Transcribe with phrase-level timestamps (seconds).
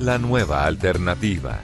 [0.00, 1.60] la nueva alternativa.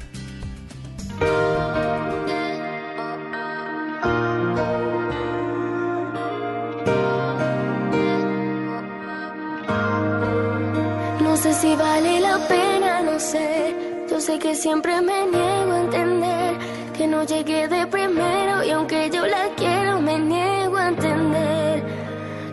[11.21, 13.75] No sé si vale la pena, no sé.
[14.11, 16.59] Yo sé que siempre me niego a entender
[16.97, 21.85] que no llegué de primero y aunque yo la quiero me niego a entender.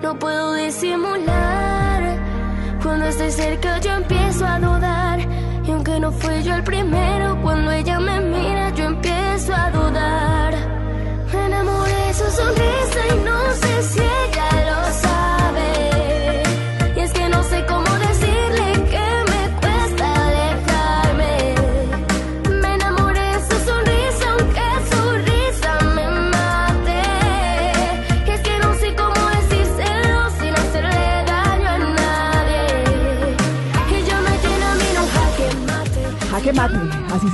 [0.02, 2.18] No puedo disimular.
[2.84, 5.11] Cuando estoy cerca yo empiezo a dudar
[6.02, 8.51] no fui yo el primero, cuando ella me mira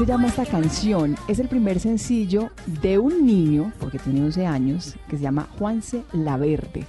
[0.07, 1.17] llama esta canción.
[1.27, 2.49] Es el primer sencillo
[2.81, 6.85] de un niño, porque tiene 11 años, que se llama Juanse Laverde.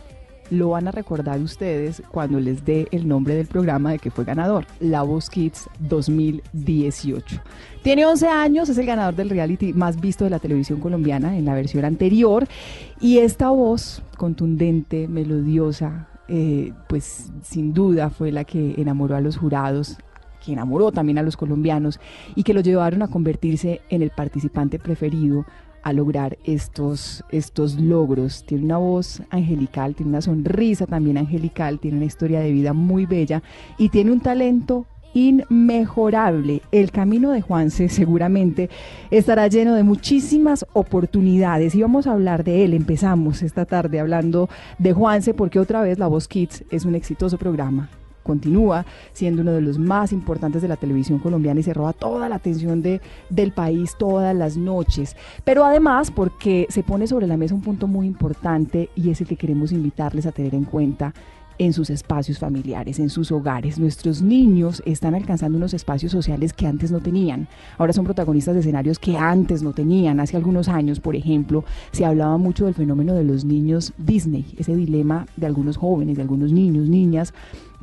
[0.51, 4.25] Lo van a recordar ustedes cuando les dé el nombre del programa de que fue
[4.25, 7.43] ganador, La Voz Kids 2018.
[7.83, 11.45] Tiene 11 años, es el ganador del reality más visto de la televisión colombiana en
[11.45, 12.47] la versión anterior.
[13.01, 19.37] Y esta voz contundente, melodiosa, eh, pues sin duda fue la que enamoró a los
[19.37, 19.99] jurados
[20.49, 22.01] que enamoró también a los colombianos
[22.35, 25.45] y que lo llevaron a convertirse en el participante preferido
[25.83, 28.45] a lograr estos, estos logros.
[28.45, 33.05] Tiene una voz angelical, tiene una sonrisa también angelical, tiene una historia de vida muy
[33.05, 33.43] bella
[33.77, 36.63] y tiene un talento inmejorable.
[36.73, 38.71] El camino de Juanse seguramente
[39.11, 42.73] estará lleno de muchísimas oportunidades y vamos a hablar de él.
[42.73, 44.49] Empezamos esta tarde hablando
[44.79, 47.91] de Juanse porque otra vez La Voz Kids es un exitoso programa
[48.29, 48.85] continúa
[49.15, 52.37] siendo uno de los más importantes de la televisión colombiana y se roba toda la
[52.37, 53.01] atención de,
[53.31, 55.17] del país todas las noches.
[55.45, 59.27] Pero además porque se pone sobre la mesa un punto muy importante y es el
[59.27, 61.15] que queremos invitarles a tener en cuenta
[61.59, 63.79] en sus espacios familiares, en sus hogares.
[63.79, 67.49] Nuestros niños están alcanzando unos espacios sociales que antes no tenían.
[67.79, 70.21] Ahora son protagonistas de escenarios que antes no tenían.
[70.21, 74.77] Hace algunos años, por ejemplo, se hablaba mucho del fenómeno de los niños Disney, ese
[74.77, 77.35] dilema de algunos jóvenes, de algunos niños, niñas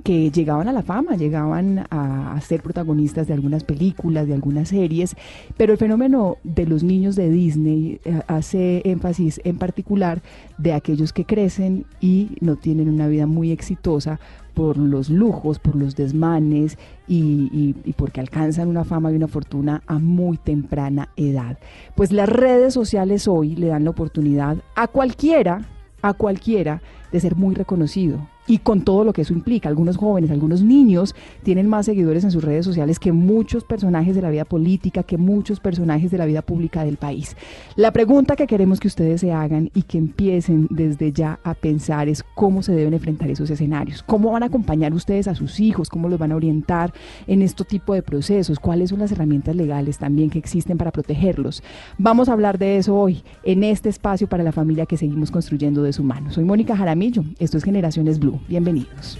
[0.03, 5.15] que llegaban a la fama, llegaban a, ser protagonistas de algunas películas, de algunas series,
[5.57, 10.21] pero el fenómeno de los niños de Disney eh, hace énfasis en particular
[10.57, 14.19] de aquellos que crecen y no tienen una vida muy exitosa
[14.53, 19.83] por los lujos, por los desmanes y, y, porque alcanzan una fama y una fortuna
[19.85, 21.57] a muy temprana edad.
[21.95, 25.67] Pues las redes sociales hoy le dan la oportunidad a cualquiera,
[26.01, 29.69] a cualquiera, de ser muy reconocido, y con todo lo que eso implica.
[29.69, 34.21] Algunos jóvenes, algunos niños tienen más seguidores en sus redes sociales que muchos personajes de
[34.21, 37.35] la vida política, que muchos personajes de la vida pública del país.
[37.75, 42.09] La pregunta que queremos que ustedes se hagan y que empiecen desde ya a pensar
[42.09, 45.89] es cómo se deben enfrentar esos escenarios, cómo van a acompañar ustedes a sus hijos,
[45.89, 46.93] cómo los van a orientar
[47.27, 51.63] en este tipo de procesos, cuáles son las herramientas legales también que existen para protegerlos.
[51.97, 55.83] Vamos a hablar de eso hoy en este espacio para la familia que seguimos construyendo
[55.83, 56.31] de su mano.
[56.31, 58.34] Soy Mónica Jaramillo, esto es Generaciones Blue.
[58.47, 59.17] Bienvenidos.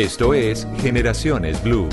[0.00, 1.86] Esto es Generaciones Blue.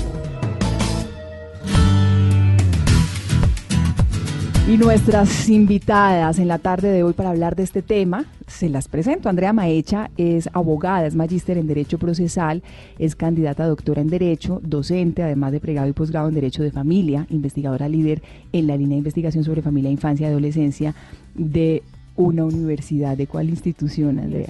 [4.66, 8.88] Y nuestras invitadas en la tarde de hoy para hablar de este tema, se las
[8.88, 9.28] presento.
[9.28, 12.62] Andrea Maecha es abogada, es magíster en Derecho Procesal,
[12.98, 16.70] es candidata a doctora en Derecho, docente, además de pregado y posgrado en Derecho de
[16.70, 18.22] Familia, investigadora líder
[18.52, 20.94] en la línea de investigación sobre familia, infancia y adolescencia
[21.34, 21.82] de
[22.18, 23.16] una universidad.
[23.16, 24.48] ¿De cuál institución, Andrea?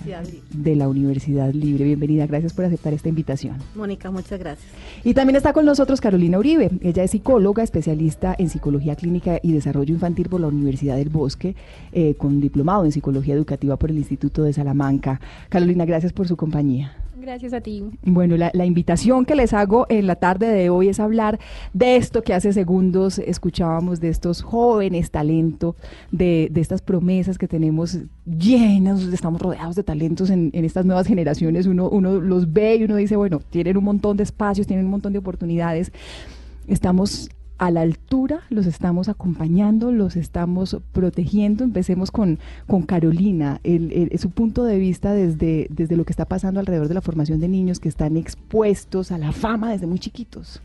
[0.53, 1.85] De la Universidad Libre.
[1.85, 3.59] Bienvenida, gracias por aceptar esta invitación.
[3.77, 4.67] Mónica, muchas gracias.
[5.05, 6.71] Y también está con nosotros Carolina Uribe.
[6.81, 11.55] Ella es psicóloga, especialista en psicología clínica y desarrollo infantil por la Universidad del Bosque,
[11.93, 15.21] eh, con diplomado en psicología educativa por el Instituto de Salamanca.
[15.51, 16.97] Carolina, gracias por su compañía.
[17.21, 17.85] Gracias a ti.
[18.03, 21.41] Bueno, la, invitación que les hago en la tarde de hoy es hablar
[21.73, 25.75] de esto que hace segundos escuchábamos, de estos jóvenes talentos,
[26.13, 31.67] de, estas promesas que tenemos llenas, estamos rodeados de talentos en, en, estas nuevas generaciones.
[31.67, 34.93] Uno, uno los ve y uno dice, bueno, tienen un montón de espacios, tienen un
[34.93, 35.93] montón de oportunidades.
[36.69, 41.65] Estamos a la altura, los estamos acompañando, los estamos protegiendo.
[41.65, 46.61] Empecemos con, con Carolina, el, su punto de vista desde, desde lo que está pasando
[46.61, 50.63] alrededor de la formación de niños que están expuestos a la fama desde muy chiquitos.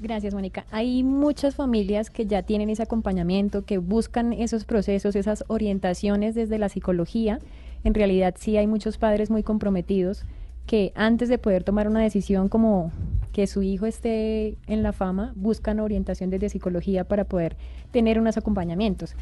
[0.00, 0.66] Gracias, Mónica.
[0.70, 6.58] Hay muchas familias que ya tienen ese acompañamiento, que buscan esos procesos, esas orientaciones desde
[6.58, 7.38] la psicología.
[7.84, 10.24] En realidad sí hay muchos padres muy comprometidos
[10.66, 12.92] que antes de poder tomar una decisión como
[13.32, 17.56] que su hijo esté en la fama, buscan orientación desde psicología para poder
[17.90, 19.14] tener unos acompañamientos.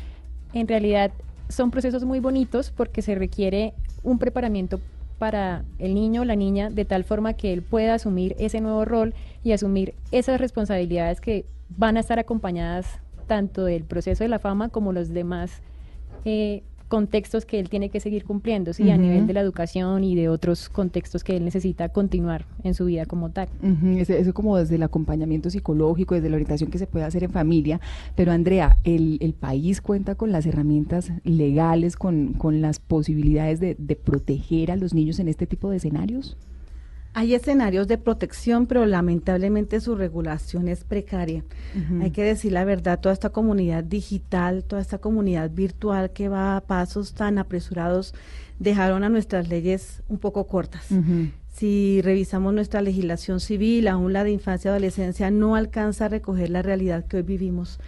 [0.52, 1.12] En realidad
[1.48, 3.72] son procesos muy bonitos porque se requiere
[4.02, 4.80] un preparamiento
[5.18, 8.84] para el niño o la niña de tal forma que él pueda asumir ese nuevo
[8.84, 9.14] rol
[9.44, 11.44] y asumir esas responsabilidades que
[11.76, 12.86] van a estar acompañadas
[13.26, 15.60] tanto del proceso de la fama como los demás
[16.24, 20.16] eh, contextos que él tiene que seguir cumpliendo, sí, a nivel de la educación y
[20.16, 23.48] de otros contextos que él necesita continuar en su vida como tal.
[23.96, 27.80] eso, como desde el acompañamiento psicológico, desde la orientación que se puede hacer en familia.
[28.16, 33.76] Pero Andrea, ¿el, el país cuenta con las herramientas legales, con, con las posibilidades de,
[33.78, 36.36] de proteger a los niños en este tipo de escenarios?
[37.12, 41.44] Hay escenarios de protección, pero lamentablemente su regulación es precaria.
[42.00, 46.56] Hay que decir la verdad, toda esta comunidad digital, toda esta comunidad virtual que va
[46.56, 48.14] a pasos tan apresurados,
[48.58, 50.86] dejaron a nuestras leyes un poco cortas.
[51.52, 56.50] Si revisamos nuestra legislación civil, aún la de infancia y adolescencia, no alcanza a recoger
[56.50, 57.80] la realidad que hoy vivimos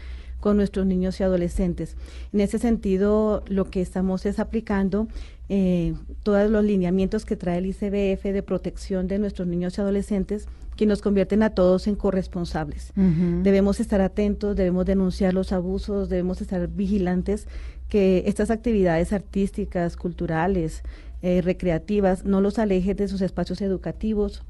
[0.43, 1.97] con nuestros niños y adolescentes.
[2.33, 5.07] En ese sentido, lo que estamos es aplicando
[5.49, 5.95] eh,
[6.25, 10.85] todos los lineamientos que trae el ICBF de protección de nuestros niños y adolescentes que
[10.85, 12.93] nos convierten a todos en corresponsables.
[12.97, 17.47] Debemos estar atentos, debemos denunciar los abusos, debemos estar vigilantes
[17.89, 20.83] que estas actividades artísticas, culturales,
[21.23, 24.43] eh, recreativas no los alejen de sus espacios educativos,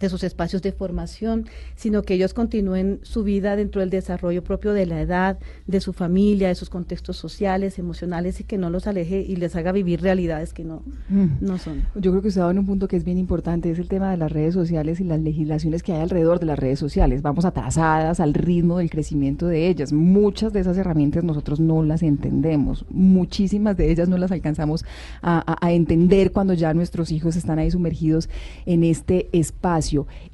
[0.00, 4.72] de sus espacios de formación, sino que ellos continúen su vida dentro del desarrollo propio
[4.72, 8.86] de la edad, de su familia, de sus contextos sociales, emocionales y que no los
[8.86, 11.26] aleje y les haga vivir realidades que no, mm.
[11.40, 11.82] no son.
[11.94, 13.88] Yo creo que usted ha dado en un punto que es bien importante, es el
[13.88, 17.22] tema de las redes sociales y las legislaciones que hay alrededor de las redes sociales.
[17.22, 19.92] Vamos atrasadas al ritmo del crecimiento de ellas.
[19.92, 24.84] Muchas de esas herramientas nosotros no las entendemos, muchísimas de ellas no las alcanzamos
[25.22, 28.28] a, a entender cuando ya nuestros hijos están ahí sumergidos
[28.66, 29.85] en este espacio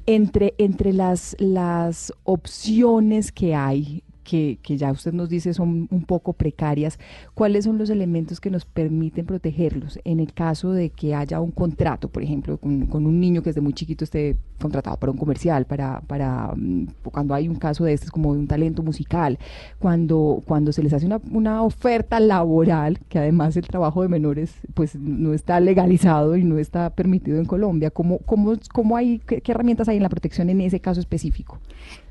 [0.05, 6.33] entre, entre las, las opciones que hay que, ya usted nos dice son un poco
[6.33, 6.97] precarias,
[7.33, 11.51] ¿cuáles son los elementos que nos permiten protegerlos en el caso de que haya un
[11.51, 15.65] contrato, por ejemplo, con, un niño que desde muy chiquito esté contratado para un comercial,
[15.65, 19.37] para, para mm, cuando hay un caso de este como de un talento musical,
[19.79, 24.53] cuando, cuando se les hace una, una oferta laboral, que además el trabajo de menores
[24.73, 29.51] pues no está legalizado y no está permitido en Colombia, ¿cómo, cómo, cómo hay, qué
[29.51, 31.59] herramientas hay en la protección en ese caso específico?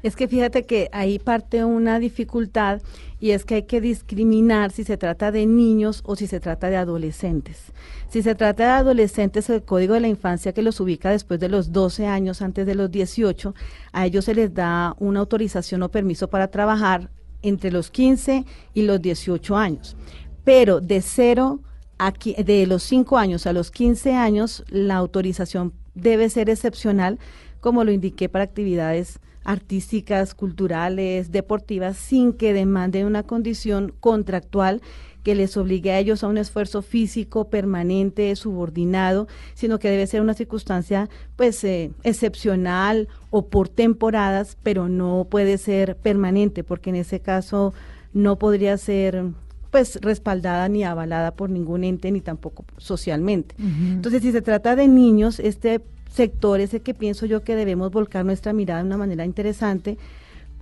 [0.03, 2.83] Es que fíjate que ahí parte una dificultad
[3.19, 6.69] y es que hay que discriminar si se trata de niños o si se trata
[6.69, 7.73] de adolescentes.
[8.09, 11.49] Si se trata de adolescentes, el Código de la Infancia que los ubica después de
[11.49, 13.55] los 12 años, antes de los 18,
[13.93, 18.45] a ellos se les da una autorización o permiso para trabajar entre los 15
[18.75, 19.97] y los 18 años.
[20.45, 21.61] Pero de cero
[21.99, 27.19] aquí, de los 5 años a los 15 años, la autorización debe ser excepcional,
[27.61, 34.81] como lo indiqué para actividades artísticas, culturales, deportivas, sin que demanden una condición contractual
[35.23, 40.21] que les obligue a ellos a un esfuerzo físico permanente, subordinado, sino que debe ser
[40.21, 46.97] una circunstancia pues eh, excepcional o por temporadas, pero no puede ser permanente, porque en
[46.97, 47.73] ese caso
[48.13, 49.25] no podría ser
[49.71, 53.55] pues respaldada ni avalada por ningún ente ni tampoco socialmente.
[53.59, 55.81] Entonces, si se trata de niños, este
[56.13, 59.99] sector es el que pienso yo que debemos volcar nuestra mirada de una manera interesante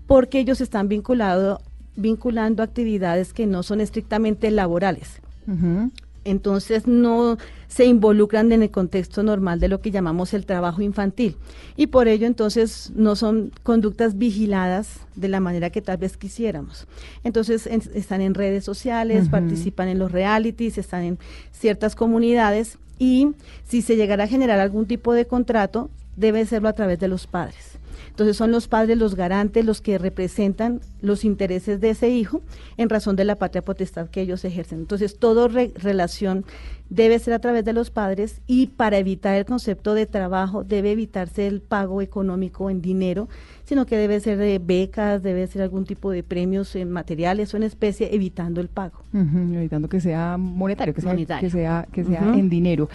[0.07, 1.61] porque ellos están vinculados
[1.97, 5.21] vinculando actividades que no son estrictamente laborales.
[6.25, 11.37] Entonces no se involucran en el contexto normal de lo que llamamos el trabajo infantil.
[11.77, 16.87] Y por ello entonces no son conductas vigiladas de la manera que tal vez quisiéramos.
[17.25, 21.19] Entonces están en redes sociales, participan en los realities, están en
[21.53, 23.29] ciertas comunidades y
[23.67, 27.27] si se llegara a generar algún tipo de contrato, debe serlo a través de los
[27.27, 27.79] padres.
[28.11, 32.43] Entonces son los padres los garantes, los que representan los intereses de ese hijo
[32.77, 34.81] en razón de la patria potestad que ellos ejercen.
[34.81, 36.45] Entonces, toda relación
[36.91, 40.93] debe ser a través de los padres y para evitar el concepto de trabajo debe
[40.93, 43.29] evitarse el pago económico en dinero,
[43.71, 47.57] sino que debe ser de becas, debe ser algún tipo de premios en materiales o
[47.57, 49.05] en especie, evitando el pago.
[49.15, 52.89] evitando que sea monetario, que sea, que sea, que sea en dinero.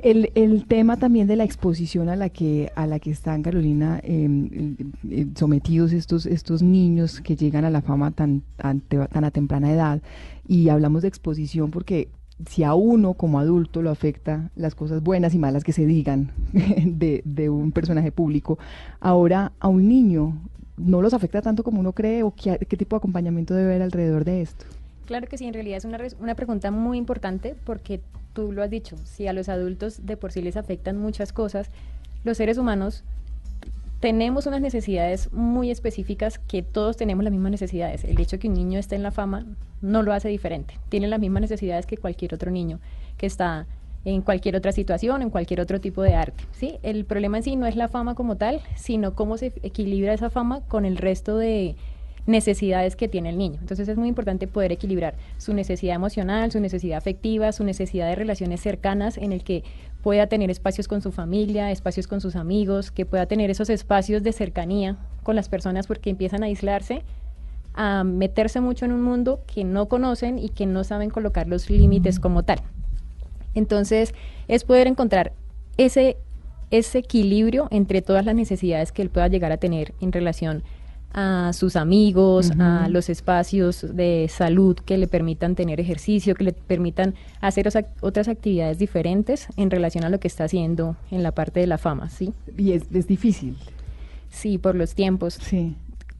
[0.00, 4.00] El, el, tema también de la exposición a la que, a la que están, Carolina,
[4.02, 4.74] em,
[5.08, 9.72] eh, sometidos estos, estos niños que llegan a la fama tan, tan, tan a temprana
[9.72, 10.02] edad,
[10.48, 12.08] y hablamos de exposición porque
[12.44, 16.32] si a uno como adulto lo afecta las cosas buenas y malas que se digan
[16.52, 18.58] de, un personaje público,
[19.00, 20.36] ahora a un niño
[20.76, 24.24] no los afecta tanto como uno cree o qué, tipo de acompañamiento debe haber alrededor
[24.24, 24.66] de esto.
[25.06, 28.00] Claro que sí, en realidad es una, una pregunta muy importante porque
[28.34, 31.70] tú lo has dicho, si a los adultos de por sí les afectan muchas cosas,
[32.24, 33.04] los seres humanos
[34.00, 38.04] tenemos unas necesidades muy específicas que todos tenemos las mismas necesidades.
[38.04, 39.46] El hecho de que un niño esté en la fama
[39.80, 40.78] no lo hace diferente.
[40.88, 42.78] Tiene las mismas necesidades que cualquier otro niño
[43.16, 43.66] que está
[44.04, 46.44] en cualquier otra situación, en cualquier otro tipo de arte.
[46.52, 46.78] ¿sí?
[46.82, 50.30] El problema en sí no es la fama como tal, sino cómo se equilibra esa
[50.30, 51.74] fama con el resto de
[52.26, 53.58] necesidades que tiene el niño.
[53.60, 58.16] Entonces es muy importante poder equilibrar su necesidad emocional, su necesidad afectiva, su necesidad de
[58.16, 59.64] relaciones cercanas en el que
[60.02, 64.22] pueda tener espacios con su familia, espacios con sus amigos, que pueda tener esos espacios
[64.22, 67.02] de cercanía con las personas porque empiezan a aislarse,
[67.74, 71.70] a meterse mucho en un mundo que no conocen y que no saben colocar los
[71.70, 72.60] límites como tal.
[73.54, 74.14] Entonces
[74.48, 75.32] es poder encontrar
[75.76, 76.16] ese,
[76.70, 80.62] ese equilibrio entre todas las necesidades que él pueda llegar a tener en relación
[81.12, 86.52] a sus amigos, a los espacios de salud que le permitan tener ejercicio, que le
[86.52, 87.68] permitan hacer
[88.00, 91.78] otras actividades diferentes en relación a lo que está haciendo en la parte de la
[91.78, 92.34] fama, ¿sí?
[92.58, 93.56] Y es, difícil.
[94.30, 95.38] Sí, por los tiempos.
[95.40, 95.74] Sí.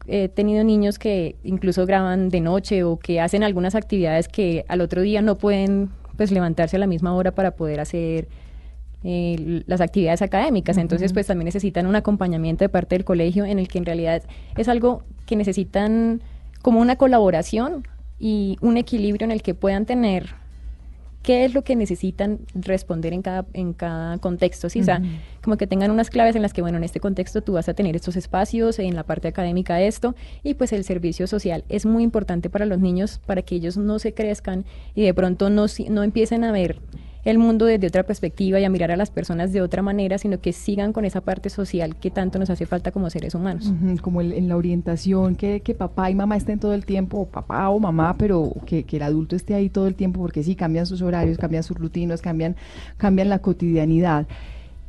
[0.06, 4.80] He tenido niños que incluso graban de noche o que hacen algunas actividades que al
[4.80, 8.28] otro día no pueden pues levantarse a la misma hora para poder hacer
[9.04, 10.78] eh, las actividades académicas.
[10.78, 14.22] Entonces, pues también necesitan un acompañamiento de parte del colegio en el que en realidad
[14.56, 16.22] es algo que necesitan
[16.62, 17.86] como una colaboración
[18.18, 20.34] y un equilibrio en el que puedan tener
[21.26, 24.80] qué es lo que necesitan responder en cada, en cada contexto, ¿sí?
[24.80, 25.02] O sea,
[25.42, 27.74] como que tengan unas claves en las que, bueno, en este contexto tú vas a
[27.74, 32.04] tener estos espacios, en la parte académica esto, y pues el servicio social es muy
[32.04, 36.04] importante para los niños para que ellos no se crezcan y de pronto no, no
[36.04, 36.80] empiecen a ver
[37.26, 40.40] el mundo desde otra perspectiva y a mirar a las personas de otra manera, sino
[40.40, 43.72] que sigan con esa parte social que tanto nos hace falta como seres humanos.
[44.00, 47.68] como en la orientación, que, que, papá y mamá estén todo el tiempo, o papá
[47.68, 50.86] o mamá, pero que, que, el adulto esté ahí todo el tiempo, porque sí, cambian
[50.86, 52.54] sus horarios, cambian sus rutinas, cambian,
[52.96, 54.28] cambian la cotidianidad.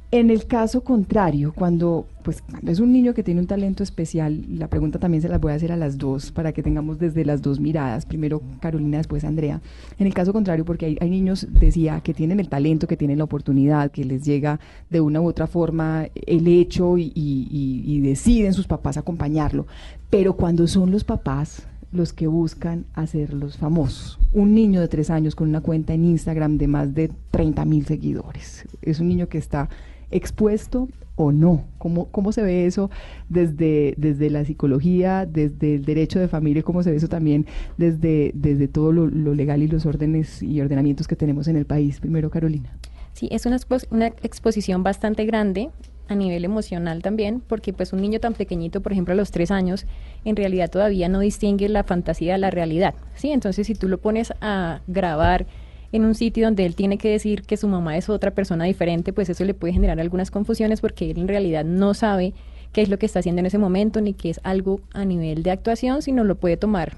[0.09, 4.69] En el caso contrario, cuando pues es un niño que tiene un talento especial, la
[4.69, 7.41] pregunta también se las voy a hacer a las dos para que tengamos desde las
[7.41, 9.61] dos miradas, primero Carolina, después Andrea.
[9.99, 13.25] En el caso contrario, porque hay, niños, decía, que tienen el talento, que tienen la
[13.25, 18.65] oportunidad, que les llega de una u otra forma el hecho y, y deciden sus
[18.65, 19.67] papás acompañarlo,
[20.09, 24.19] pero cuando son los papás los que buscan hacerlos famosos.
[24.33, 27.85] Un niño de tres años con una cuenta en Instagram de más de 30 mil
[27.85, 28.67] seguidores.
[28.81, 29.69] Es un niño que está
[30.11, 31.65] expuesto o no?
[31.77, 32.89] ¿Cómo, cómo se ve eso
[33.27, 37.45] desde, desde la psicología, desde el derecho de familia, cómo se ve eso también
[37.77, 41.99] desde, desde todo lo, legal y los órdenes y ordenamientos que tenemos en el país?
[41.99, 42.71] Primero, Carolina.
[43.13, 43.57] Sí, es una,
[43.89, 45.71] una exposición bastante grande
[46.07, 49.51] a nivel emocional también, porque pues un niño tan pequeñito, por ejemplo a los tres
[49.51, 49.85] años,
[50.23, 53.31] en realidad todavía no distingue la fantasía de la realidad, ¿sí?
[53.31, 55.47] Entonces si tú lo pones a grabar
[55.91, 59.13] en un sitio donde él tiene que decir que su mamá es otra persona diferente,
[59.13, 62.33] pues eso le puede generar algunas confusiones porque él en realidad no sabe
[62.73, 65.43] qué es lo que está haciendo en ese momento, ni que es algo a nivel
[65.43, 66.97] de actuación, sino lo puede tomar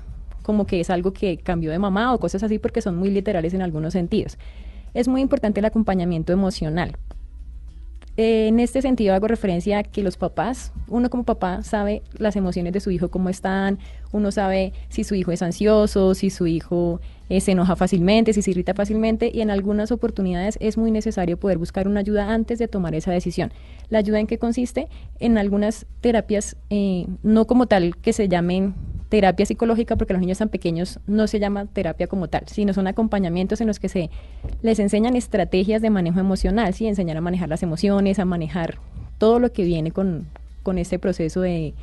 [0.49, 3.53] como que es algo que cambió de mamá o cosas así porque son muy literales
[3.53, 4.39] en algunos sentidos.
[4.95, 6.97] Es muy importante el acompañamiento emocional.
[8.17, 12.35] eh, en este sentido hago referencia a que los papás, uno como papá sabe las
[12.35, 13.77] emociones de su hijo cómo están,
[14.11, 16.99] uno sabe si su hijo es ansioso, si su hijo
[17.29, 21.37] eh, se enoja fácilmente, si se irrita fácilmente y en algunas oportunidades es muy necesario
[21.37, 23.51] poder buscar una ayuda antes de tomar esa decisión.
[23.89, 24.87] ¿La ayuda en qué consiste?
[25.19, 28.73] En algunas terapias, eh, no como tal que se llamen
[29.09, 32.87] terapia psicológica, porque los niños tan pequeños no se llama terapia como tal, sino son
[32.87, 34.09] acompañamientos en los que se
[34.61, 36.87] les enseñan estrategias de manejo emocional, ¿sí?
[36.87, 38.77] enseñar a manejar las emociones, a manejar
[39.17, 40.27] todo lo que viene con,
[40.61, 41.73] con este proceso de,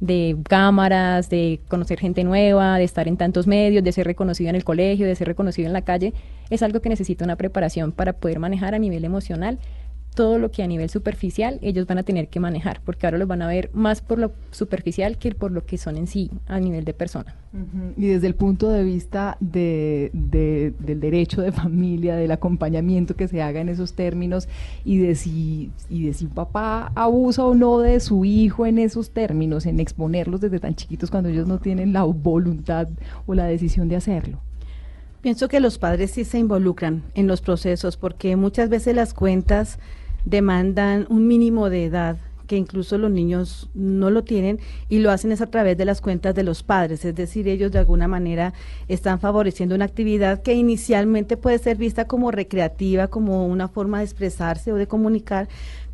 [0.00, 4.56] de cámaras, de conocer gente nueva, de estar en tantos medios, de ser reconocido en
[4.56, 6.14] el colegio, de ser reconocido en la calle,
[6.48, 9.58] es algo que necesita una preparación para poder manejar a nivel emocional
[10.14, 13.28] todo lo que a nivel superficial ellos van a tener que manejar, porque ahora los
[13.28, 16.58] van a ver más por lo superficial que por lo que son en sí a
[16.58, 17.36] nivel de persona.
[17.96, 23.42] Y desde el punto de vista de, del derecho de familia, del acompañamiento que se
[23.42, 24.48] haga en esos términos
[24.84, 28.78] y de si, y de si un papá abusa o no de su hijo en
[28.78, 32.88] esos términos, en exponerlos desde tan chiquitos cuando ellos no tienen la voluntad
[33.26, 34.40] o la decisión de hacerlo.
[35.22, 39.78] Pienso que los padres sí se involucran en los procesos porque muchas veces las cuentas
[40.24, 42.16] demandan un mínimo de edad
[42.50, 44.58] que incluso los niños no lo tienen
[44.88, 47.70] y lo hacen es a través de las cuentas de los padres, es decir, ellos
[47.70, 48.54] de alguna manera
[48.88, 54.04] están favoreciendo una actividad que inicialmente puede ser vista como recreativa, como una forma de
[54.04, 55.48] expresarse o de comunicar,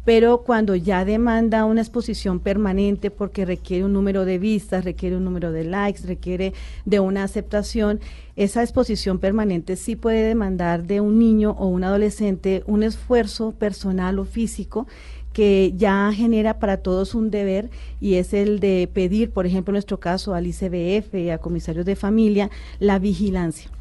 [0.06, 5.25] pero cuando ya demanda una exposición permanente porque requiere un número de vistas, requiere un
[5.25, 6.52] número de likes, requiere
[6.84, 7.98] de una aceptación,
[8.36, 14.20] esa exposición permanente sí puede demandar de un niño o un adolescente un esfuerzo personal
[14.20, 14.86] o físico
[15.32, 17.68] que ya genera para todos un deber
[18.00, 21.84] y es el de pedir, por ejemplo, en nuestro caso al ICBF y a comisarios
[21.84, 22.48] de familia,
[22.78, 23.72] la vigilancia.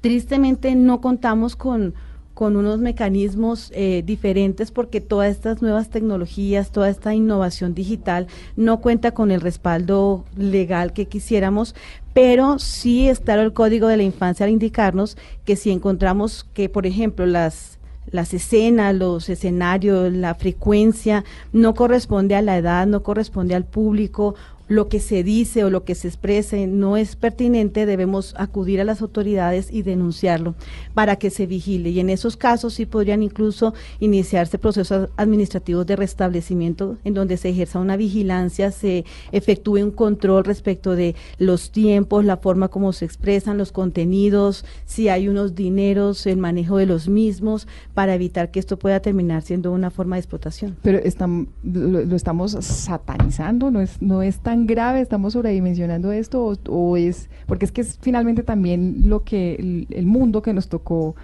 [0.00, 1.92] Tristemente no contamos con
[2.34, 8.80] con unos mecanismos eh, diferentes porque todas estas nuevas tecnologías, toda esta innovación digital no
[8.80, 11.74] cuenta con el respaldo legal que quisiéramos,
[12.12, 16.86] pero sí está el Código de la Infancia al indicarnos que si encontramos que, por
[16.86, 17.78] ejemplo, las
[18.10, 24.34] las escenas, los escenarios, la frecuencia no corresponde a la edad, no corresponde al público
[24.68, 28.84] lo que se dice o lo que se exprese no es pertinente, debemos acudir a
[28.84, 30.54] las autoridades y denunciarlo
[30.94, 31.90] para que se vigile.
[31.90, 37.50] Y en esos casos sí podrían incluso iniciarse procesos administrativos de restablecimiento en donde se
[37.50, 43.04] ejerza una vigilancia, se efectúe un control respecto de los tiempos, la forma como se
[43.04, 48.60] expresan los contenidos, si hay unos dineros, el manejo de los mismos, para evitar que
[48.60, 50.76] esto pueda terminar siendo una forma de explotación.
[50.82, 55.00] Pero están, lo, estamos satanizando, no es, no es tan grave?
[55.00, 56.58] ¿Estamos sobredimensionando esto?
[56.68, 61.16] O, es, porque es que es finalmente también lo que el mundo que nos tocó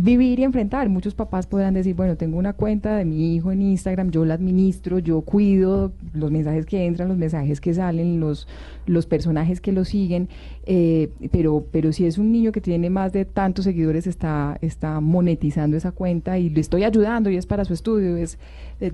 [0.00, 0.88] vivir y enfrentar.
[0.88, 4.34] Muchos papás podrán decir, bueno, tengo una cuenta de mi hijo en Instagram, yo la
[4.34, 8.46] administro, yo cuido los mensajes que entran, los mensajes que salen, los,
[8.86, 10.28] los personajes que lo siguen,
[10.66, 15.00] eh, pero, pero si es un niño que tiene más de tantos seguidores, está, está
[15.00, 18.16] monetizando esa cuenta y le estoy ayudando y es para su estudio.
[18.16, 18.38] Es,
[18.80, 18.92] eh,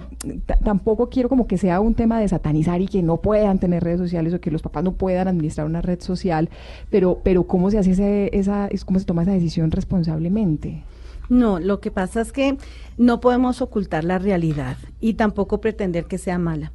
[0.64, 3.98] tampoco quiero como que sea un tema de satanizar y que no puedan tener redes
[3.98, 6.48] sociales o que los papás no puedan administrar una red social,
[6.88, 10.82] pero, pero ¿cómo se hace ese, esa, cómo se toma esa decisión responsablemente?
[11.28, 12.56] No, lo que pasa es que
[12.98, 16.72] no podemos ocultar la realidad y tampoco pretender que sea mala.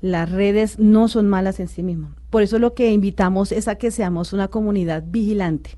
[0.00, 2.12] Las redes no son malas en sí mismas.
[2.30, 5.70] Por eso lo que invitamos es a que seamos una comunidad vigilante.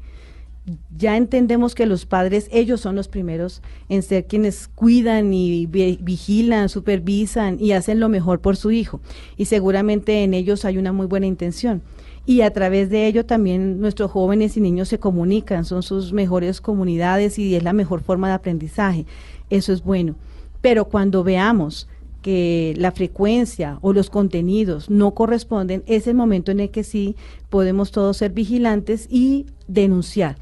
[0.94, 6.68] Ya entendemos que los padres, ellos son los primeros en ser quienes cuidan y vigilan,
[6.68, 9.00] supervisan y hacen lo mejor por su hijo.
[9.38, 11.82] Y seguramente en ellos hay una muy buena intención
[12.26, 16.60] y a través de ello también nuestros jóvenes y niños se comunican, son sus mejores
[16.60, 19.06] comunidades y es la mejor forma de aprendizaje.
[19.48, 20.14] Eso es bueno.
[20.60, 21.88] Pero cuando veamos
[22.22, 27.16] que la frecuencia o los contenidos no corresponden, es el momento en el que sí
[27.48, 30.36] podemos todos ser vigilantes y denunciar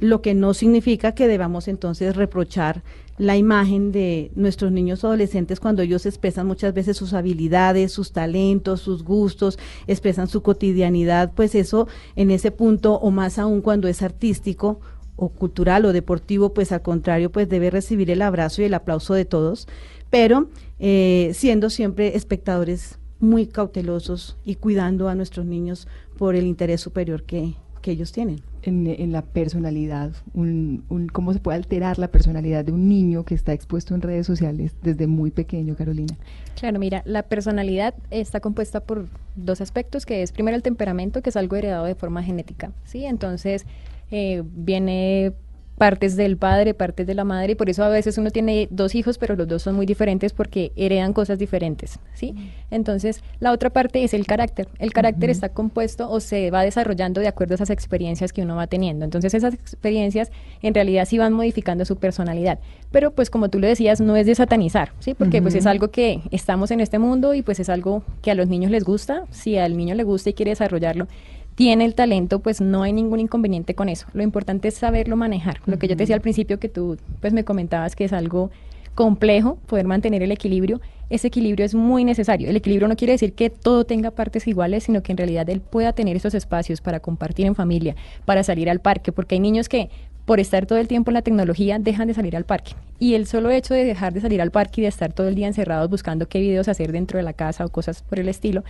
[0.00, 2.82] lo que no significa que debamos entonces reprochar
[3.16, 8.80] la imagen de nuestros niños adolescentes cuando ellos expresan muchas veces sus habilidades, sus talentos,
[8.80, 14.02] sus gustos, expresan su cotidianidad, pues eso en ese punto o más aún cuando es
[14.02, 14.80] artístico
[15.16, 19.14] o cultural o deportivo, pues al contrario, pues debe recibir el abrazo y el aplauso
[19.14, 19.68] de todos,
[20.10, 20.48] pero
[20.80, 25.86] eh, siendo siempre espectadores muy cautelosos y cuidando a nuestros niños
[26.18, 28.40] por el interés superior que, que ellos tienen.
[28.62, 33.52] En, la personalidad, un, cómo se puede alterar la personalidad de un niño que está
[33.52, 36.16] expuesto en redes sociales desde muy pequeño, Carolina.
[36.58, 41.28] Claro, mira, la personalidad está compuesta por dos aspectos, que es primero el temperamento, que
[41.28, 43.04] es algo heredado de forma genética, ¿sí?
[43.04, 43.66] Entonces,
[44.10, 45.34] eh, viene
[45.76, 48.94] partes del padre, partes de la madre, y por eso a veces uno tiene dos
[48.94, 52.34] hijos, pero los dos son muy diferentes porque heredan cosas diferentes, ¿sí?
[52.70, 54.68] Entonces, la otra parte es el carácter.
[54.78, 58.56] El carácter está compuesto o se va desarrollando de acuerdo a esas experiencias que uno
[58.56, 59.04] va teniendo.
[59.04, 60.30] Entonces, esas experiencias
[60.62, 62.58] en realidad sí van modificando su personalidad.
[62.90, 65.14] Pero, pues, como tú lo decías, no es de satanizar, ¿sí?
[65.14, 68.34] Porque, pues, es algo que estamos en este mundo y, pues, es algo que a
[68.34, 69.24] los niños les gusta.
[69.30, 71.08] Si al niño le gusta y quiere desarrollarlo,
[71.54, 74.06] tiene el talento, pues no hay ningún inconveniente con eso.
[74.12, 75.60] Lo importante es saberlo manejar.
[75.66, 78.50] Lo que yo te decía al principio que tú pues me comentabas que es algo
[78.94, 82.48] complejo poder mantener el equilibrio, ese equilibrio es muy necesario.
[82.48, 85.60] El equilibrio no quiere decir que todo tenga partes iguales, sino que en realidad él
[85.60, 89.68] pueda tener esos espacios para compartir en familia, para salir al parque, porque hay niños
[89.68, 89.90] que
[90.24, 92.72] por estar todo el tiempo en la tecnología dejan de salir al parque.
[92.98, 95.34] Y el solo hecho de dejar de salir al parque y de estar todo el
[95.34, 98.64] día encerrados buscando qué videos hacer dentro de la casa o cosas por el estilo,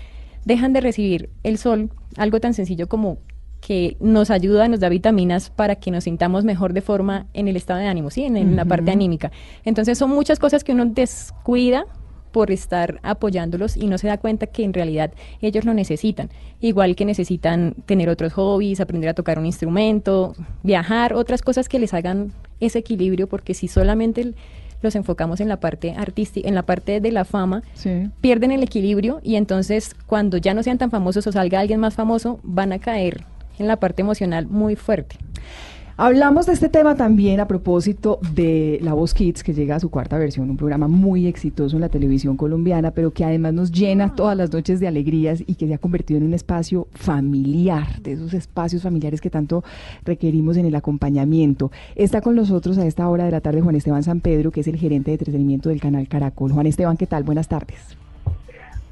[0.44, 3.18] dejan de recibir el sol, algo tan sencillo como
[3.60, 7.56] que nos ayuda, nos da vitaminas para que nos sintamos mejor de forma en el
[7.56, 8.24] estado de ánimo, ¿sí?
[8.24, 9.32] En, la parte anímica.
[9.64, 11.86] Entonces son muchas cosas que uno descuida
[12.30, 16.28] por estar apoyándolos y no se da cuenta que en realidad ellos lo necesitan.
[16.60, 21.78] Igual que necesitan tener otros hobbies, aprender a tocar un instrumento, viajar, otras cosas que
[21.78, 24.20] les hagan ese equilibrio, porque si solamente...
[24.20, 24.34] El,
[24.84, 27.62] los enfocamos en la parte artística, en la parte de la fama,
[28.20, 31.94] pierden el equilibrio y entonces cuando ya no sean tan famosos o salga alguien más
[31.94, 33.24] famoso, van a caer
[33.58, 35.16] en la parte emocional muy fuerte.
[35.96, 39.90] Hablamos de este tema también a propósito de La Voz Kids, que llega a su
[39.90, 44.16] cuarta versión, un programa muy exitoso en la televisión colombiana, pero que además nos llena
[44.16, 48.14] todas las noches de alegrías y que se ha convertido en un espacio familiar, de
[48.14, 49.62] esos espacios familiares que tanto
[50.04, 51.70] requerimos en el acompañamiento.
[51.94, 54.66] Está con nosotros a esta hora de la tarde Juan Esteban San Pedro, que es
[54.66, 56.50] el gerente de entretenimiento del canal Caracol.
[56.50, 57.22] Juan Esteban, ¿qué tal?
[57.22, 57.96] Buenas tardes.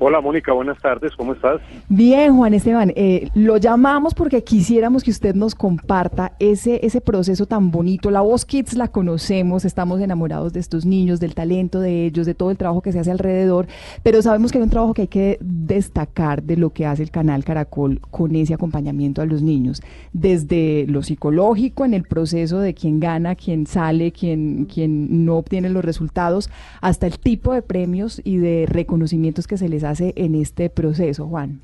[0.05, 1.61] Hola Mónica, buenas tardes, ¿cómo estás?
[1.89, 7.47] Bien, Juan Esteban, eh, lo llamamos porque quisiéramos que usted nos comparta ese, ese proceso
[7.47, 8.11] tan bonito.
[8.11, 12.35] La Voz Kids la conocemos, estamos enamorados de estos niños, del talento de ellos, de
[12.35, 13.69] todo el trabajo que se hace alrededor,
[14.03, 17.13] pero sabemos que hay un trabajo que hay que destacar de lo que hace el
[17.13, 22.75] canal Caracol con ese acompañamiento a los niños, desde lo psicológico en el proceso de
[22.75, 28.21] quién gana, quién sale, quién, quién no obtiene los resultados, hasta el tipo de premios
[28.25, 31.61] y de reconocimientos que se les hace en este proceso, Juan?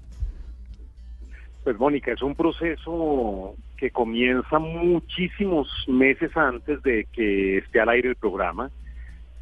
[1.64, 8.08] Pues Mónica, es un proceso que comienza muchísimos meses antes de que esté al aire
[8.08, 8.70] el programa.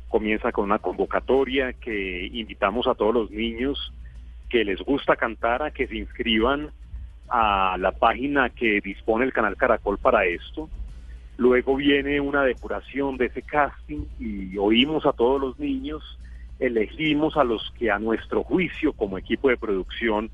[0.08, 3.92] Comienza con una convocatoria que invitamos a todos los niños
[4.48, 6.70] que les gusta cantar a que se inscriban
[7.28, 10.68] a la página que dispone el canal Caracol para esto.
[11.38, 16.18] Luego viene una depuración de ese casting y oímos a todos los niños
[16.58, 20.30] elegimos a los que a nuestro juicio como equipo de producción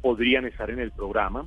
[0.00, 1.46] podrían estar en el programa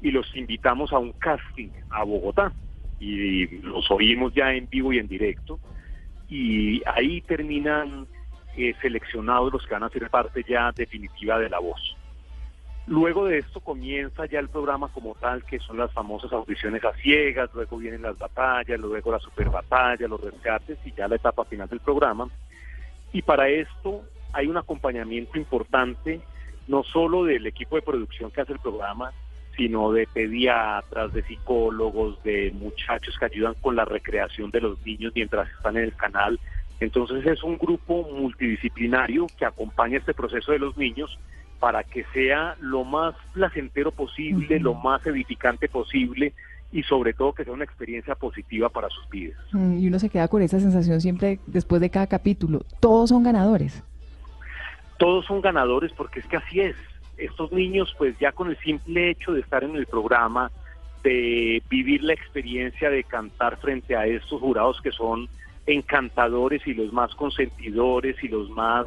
[0.00, 2.52] y los invitamos a un casting a Bogotá.
[3.00, 5.58] Y los oímos ya en vivo y en directo.
[6.28, 8.06] Y ahí terminan
[8.56, 11.96] eh, seleccionados los que van a ser parte ya definitiva de la voz.
[12.86, 16.94] Luego de esto comienza ya el programa como tal, que son las famosas audiciones a
[16.94, 21.44] ciegas, luego vienen las batallas, luego la super batalla, los rescates y ya la etapa
[21.44, 22.28] final del programa
[23.12, 26.20] y para esto hay un acompañamiento importante,
[26.66, 29.12] no solo del equipo de producción que hace el programa,
[29.56, 35.12] sino de pediatras, de psicólogos, de muchachos que ayudan con la recreación de los niños
[35.14, 36.38] mientras están en el canal.
[36.80, 41.18] Entonces es un grupo multidisciplinario que acompaña este proceso de los niños
[41.58, 46.34] para que sea lo más placentero posible, lo más edificante posible
[46.70, 49.38] y sobre todo que sea una experiencia positiva para sus vidas.
[49.52, 52.62] Mm, y uno se queda con esa sensación siempre después de cada capítulo.
[52.80, 53.82] Todos son ganadores.
[54.98, 56.76] Todos son ganadores porque es que así es.
[57.16, 60.50] Estos niños pues ya con el simple hecho de estar en el programa,
[61.02, 65.28] de vivir la experiencia de cantar frente a estos jurados que son
[65.66, 68.86] encantadores y los más consentidores y los más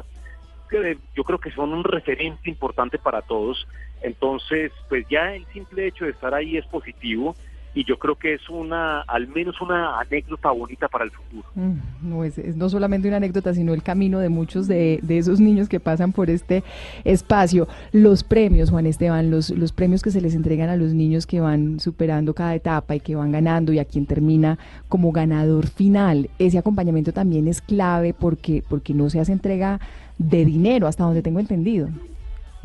[1.14, 3.66] yo creo que son un referente importante para todos.
[4.02, 7.36] Entonces, pues ya el simple hecho de estar ahí es positivo
[7.74, 11.44] y yo creo que es una, al menos una anécdota bonita para el futuro.
[11.54, 15.40] Mm, no es, no solamente una anécdota, sino el camino de muchos de, de, esos
[15.40, 16.62] niños que pasan por este
[17.04, 17.68] espacio.
[17.92, 21.40] Los premios, Juan Esteban, los, los premios que se les entregan a los niños que
[21.40, 24.58] van superando cada etapa y que van ganando y a quien termina
[24.88, 29.80] como ganador final, ese acompañamiento también es clave porque, porque no se hace entrega
[30.18, 31.88] de dinero, hasta donde tengo entendido.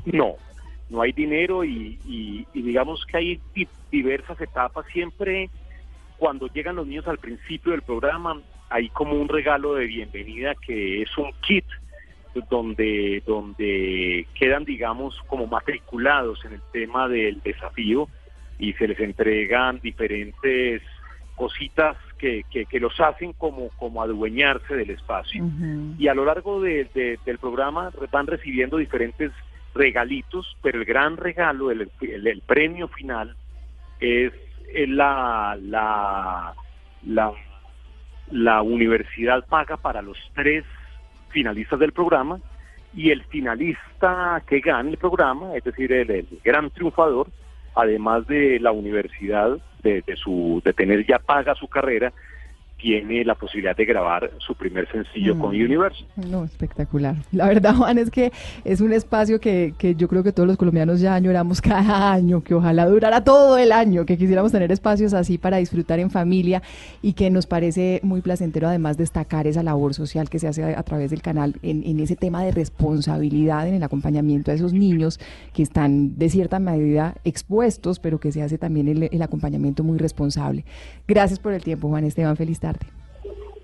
[0.05, 0.35] No,
[0.89, 3.41] no hay dinero y, digamos que hay
[3.91, 4.85] diversas etapas.
[4.91, 5.49] Siempre
[6.17, 11.01] cuando llegan los niños al principio del programa hay como un regalo de bienvenida que
[11.01, 11.65] es un kit
[12.49, 18.07] donde, donde quedan, digamos, como matriculados en el tema del desafío
[18.59, 20.81] y se les entregan diferentes
[21.35, 25.45] cositas que, que, los hacen como, como adueñarse del espacio.
[25.97, 26.89] Y a lo largo del
[27.39, 29.31] programa van recibiendo diferentes
[29.77, 33.35] regalitos, pero el gran regalo, el, el, premio final
[33.99, 34.33] es
[34.87, 36.53] la, la,
[37.05, 37.31] la,
[38.31, 40.65] la universidad paga para los tres
[41.29, 42.39] finalistas del programa
[42.93, 47.27] y el finalista que gane el programa, es decir, el, gran triunfador,
[47.75, 52.11] además de la universidad, de, de, su, de tener ya paga su carrera,
[52.77, 55.47] tiene la posibilidad de grabar su primer sencillo con.
[55.57, 56.05] Universe.
[56.15, 57.15] No, espectacular.
[57.31, 58.31] La verdad, Juan, es que
[58.63, 62.43] es un espacio que, que, yo creo que todos los colombianos ya añoramos cada año,
[62.43, 66.61] que ojalá durara todo el año, que quisiéramos tener espacios así para disfrutar en familia
[67.01, 70.83] y que nos parece muy placentero además destacar esa labor social que se hace a,
[70.83, 75.19] través del canal en, en ese tema de responsabilidad en el acompañamiento a esos niños
[75.53, 79.97] que están de cierta medida expuestos, pero que se hace también el, el acompañamiento muy
[79.97, 80.65] responsable.
[81.07, 82.35] Gracias por el tiempo, Juan Esteban.
[82.35, 82.59] Feliz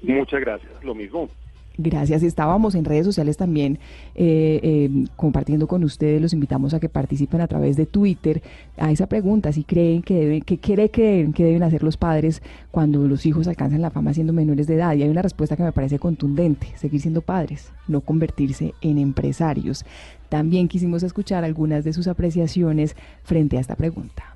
[0.01, 1.29] Muchas gracias, lo mismo.
[1.75, 2.21] Gracias.
[2.21, 3.79] Estábamos en redes sociales también
[4.13, 6.21] eh, eh, compartiendo con ustedes.
[6.21, 8.43] Los invitamos a que participen a través de Twitter
[8.77, 13.07] a esa pregunta: si creen que deben, que creen que deben hacer los padres cuando
[13.07, 14.93] los hijos alcanzan la fama siendo menores de edad.
[14.95, 19.83] Y hay una respuesta que me parece contundente: seguir siendo padres, no convertirse en empresarios.
[20.29, 24.32] También quisimos escuchar algunas de sus apreciaciones frente a esta pregunta.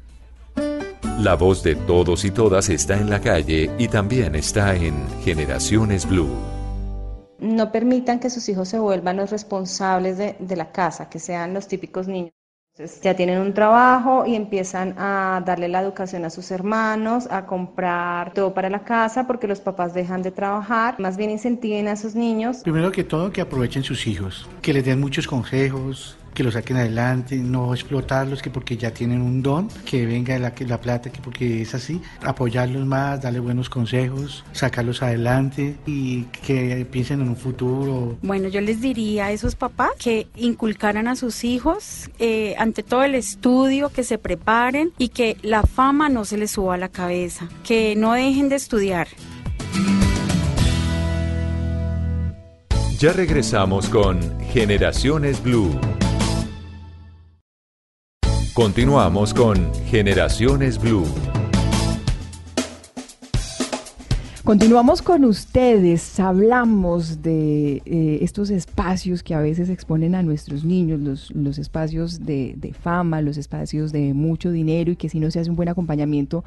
[1.20, 6.08] La voz de todos y todas está en la calle y también está en Generaciones
[6.08, 6.30] Blue.
[7.40, 11.68] No permitan que sus hijos se vuelvan los responsables de, la casa, que sean los
[11.68, 12.34] típicos niños.
[12.76, 17.48] Entonces, ya tienen un trabajo y empiezan a darle la educación a sus hermanos, a
[17.48, 21.00] comprar todo para la casa porque los papás dejan de trabajar.
[21.00, 22.58] Más bien incentiven a esos niños.
[22.58, 26.78] Primero que todo, que aprovechen sus hijos, que les den muchos consejos, que lo saquen
[26.78, 31.20] adelante, no explotarlos que porque ya tienen un don, que venga la, la plata que
[31.20, 37.38] porque es así, apoyarlos más, darle buenos consejos, sacarlos adelante y que piensen en un
[37.38, 38.20] futuro.
[38.22, 43.02] Bueno, yo les diría a esos papás que inculcaran a sus hijos eh, ante todo
[43.02, 46.90] el estudio, que se preparen y que la fama no se les suba a la
[46.90, 49.08] cabeza, que no dejen de estudiar.
[53.00, 54.20] Ya regresamos con
[54.52, 55.97] Generaciones Blue.
[58.58, 61.06] Continuamos con Generaciones Blue.
[64.44, 71.00] Continuamos con ustedes, hablamos de eh, estos espacios que a veces exponen a nuestros niños,
[71.00, 75.30] los, los espacios de, de, fama, los espacios de mucho dinero y que si no
[75.30, 76.44] se hace un buen acompañamiento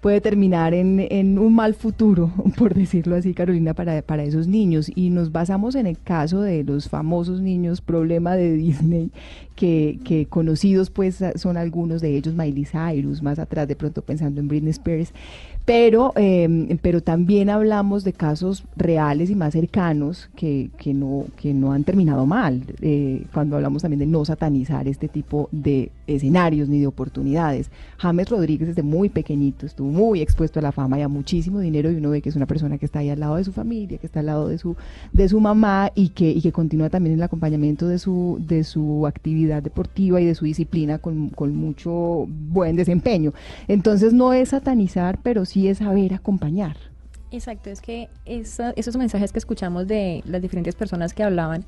[0.00, 4.90] puede terminar en, en un mal futuro, por decirlo así, Carolina, para, para esos niños.
[4.94, 9.10] Y nos basamos en el caso de los famosos niños problema de Disney,
[9.54, 14.40] que, que conocidos pues son algunos de ellos, Miley Cyrus, más atrás de pronto pensando
[14.40, 15.12] en Britney Spears,
[15.66, 21.52] pero, eh, pero también hablamos de casos reales y más cercanos que, que, no, que
[21.52, 26.68] no han terminado mal, eh, cuando hablamos también de no satanizar este tipo de escenarios
[26.68, 27.70] ni de oportunidades.
[27.98, 31.90] James Rodríguez desde muy pequeñito estuvo muy expuesto a la fama y a muchísimo dinero
[31.90, 33.98] y uno ve que es una persona que está ahí al lado de su familia,
[33.98, 34.76] que está al lado de su,
[35.12, 39.06] de su mamá y que, y que continúa también el acompañamiento de su, de su
[39.06, 43.32] actividad deportiva y de su disciplina con, con mucho buen desempeño.
[43.68, 46.76] Entonces no es satanizar, pero sí es saber acompañar.
[47.32, 51.64] Exacto, es que esos mensajes que escuchamos de las diferentes personas que hablaban,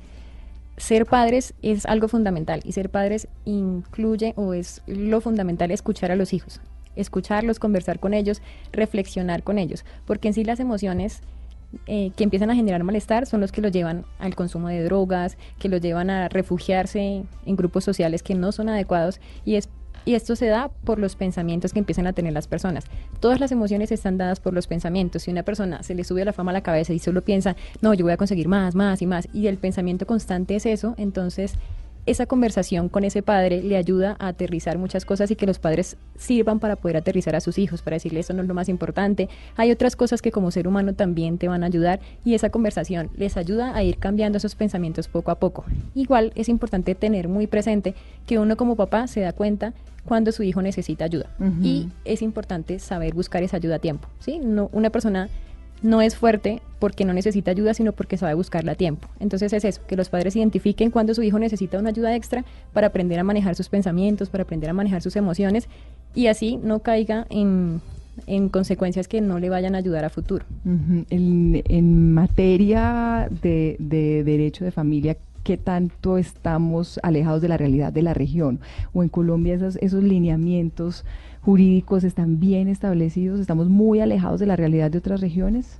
[0.77, 6.15] ser padres es algo fundamental y ser padres incluye o es lo fundamental escuchar a
[6.15, 6.59] los hijos,
[6.95, 11.21] escucharlos, conversar con ellos, reflexionar con ellos, porque en sí las emociones
[11.87, 15.37] eh, que empiezan a generar malestar son los que los llevan al consumo de drogas,
[15.59, 19.69] que los llevan a refugiarse en grupos sociales que no son adecuados y es
[20.05, 22.85] y esto se da por los pensamientos que empiezan a tener las personas.
[23.19, 25.23] Todas las emociones están dadas por los pensamientos.
[25.23, 27.93] Si una persona se le sube la fama a la cabeza y solo piensa, no,
[27.93, 31.53] yo voy a conseguir más, más y más, y el pensamiento constante es eso, entonces
[32.05, 35.97] esa conversación con ese padre le ayuda a aterrizar muchas cosas y que los padres
[36.17, 39.29] sirvan para poder aterrizar a sus hijos, para decirle eso no es lo más importante.
[39.55, 43.09] Hay otras cosas que como ser humano también te van a ayudar y esa conversación
[43.15, 45.63] les ayuda a ir cambiando esos pensamientos poco a poco.
[45.95, 49.73] Igual es importante tener muy presente que uno como papá se da cuenta
[50.05, 51.29] cuando su hijo necesita ayuda
[51.61, 54.09] y es importante saber buscar esa ayuda a tiempo.
[54.19, 54.39] ¿sí?
[54.39, 55.29] No, una persona
[55.83, 59.07] no es fuerte porque no necesita ayuda, sino porque sabe buscarla a tiempo.
[59.19, 62.43] Entonces es eso, que los padres identifiquen cuando su hijo necesita una ayuda extra
[62.73, 65.67] para aprender a manejar sus pensamientos, para aprender a manejar sus emociones
[66.15, 67.81] y así no caiga en,
[68.51, 70.45] consecuencias que no le vayan a ayudar a futuro.
[70.65, 73.77] en, materia de,
[74.25, 78.61] derecho de familia, qué tanto estamos alejados de la realidad de la región
[78.93, 81.03] o en Colombia esos, esos lineamientos
[81.43, 83.39] jurídicos están bien establecidos?
[83.39, 85.79] ¿Estamos muy alejados de la realidad de otras regiones?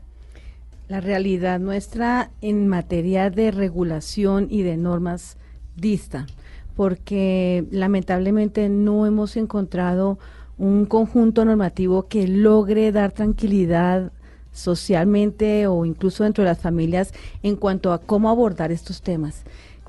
[0.89, 5.37] La realidad nuestra en materia de regulación y de normas
[5.77, 6.27] dista,
[6.75, 10.19] porque lamentablemente no hemos encontrado
[10.57, 14.11] un conjunto normativo que logre dar tranquilidad
[14.51, 19.43] socialmente o incluso dentro de las familias en cuanto a cómo abordar estos temas.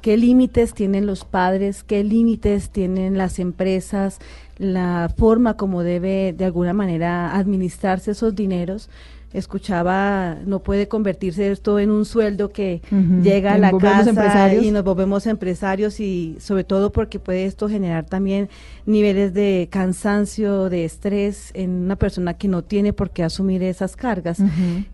[0.04, 1.82] ¿Qué límites tienen los padres?
[1.82, 4.18] ¿Qué límites tienen las empresas?
[4.58, 8.90] La forma como debe de alguna manera administrarse esos dineros
[9.34, 12.80] escuchaba, no puede convertirse esto en un sueldo que
[13.22, 18.06] llega a la casa y nos volvemos empresarios y sobre todo porque puede esto generar
[18.06, 18.48] también
[18.86, 23.96] niveles de cansancio, de estrés en una persona que no tiene por qué asumir esas
[23.96, 24.38] cargas.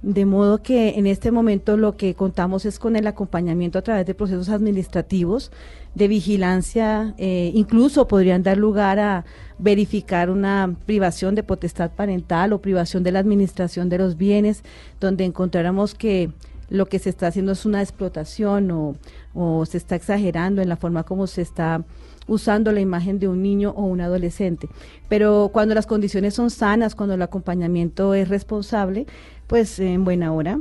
[0.03, 4.07] De modo que en este momento lo que contamos es con el acompañamiento a través
[4.07, 5.53] de procesos administrativos
[5.95, 9.25] de vigilancia, eh, incluso podrían dar lugar a
[9.61, 14.63] verificar una privación de potestad parental o privación de la administración de los bienes,
[15.01, 16.31] donde encontráramos que
[16.69, 18.95] lo que se está haciendo es una explotación o,
[19.35, 21.85] o se está exagerando en la forma como se está
[22.27, 24.69] usando la imagen de un niño o un adolescente.
[25.09, 29.07] Pero cuando las condiciones son sanas, cuando el acompañamiento es responsable,
[29.47, 30.61] pues en buena hora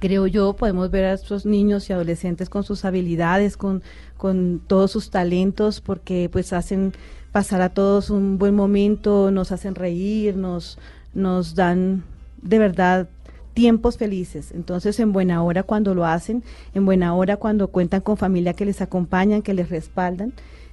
[0.00, 3.82] creo yo, podemos ver a estos niños y adolescentes con sus habilidades, con,
[4.16, 6.92] con todos sus talentos, porque pues hacen
[7.32, 10.78] pasar a todos un buen momento, nos hacen reír, nos,
[11.14, 12.04] nos dan
[12.42, 13.08] de verdad
[13.54, 14.52] tiempos felices.
[14.52, 16.42] Entonces, en buena hora cuando lo hacen,
[16.74, 20.32] en buena hora cuando cuentan con familia que les acompañan, que les respaldan.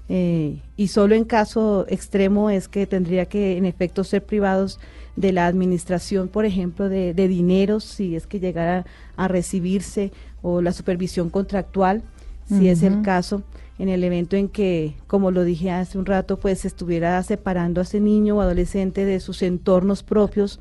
[0.09, 4.79] Eh, y solo en caso extremo es que tendría que, en efecto, ser privados
[5.17, 8.85] de la administración, por ejemplo, de, de dineros, si es que llegara
[9.17, 12.03] a recibirse, o la supervisión contractual,
[12.47, 13.43] si es el caso,
[13.79, 17.83] en el evento en que, como lo dije hace un rato, pues estuviera separando a
[17.83, 20.59] ese niño o adolescente de sus entornos propios,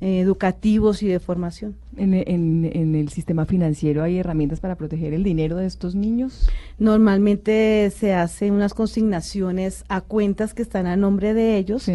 [0.00, 1.76] eh, educativos y de formación.
[1.96, 6.48] ¿En, en, el sistema financiero hay herramientas para proteger el dinero de estos niños?
[6.78, 11.88] Normalmente se hacen unas consignaciones a cuentas que están a nombre de ellos.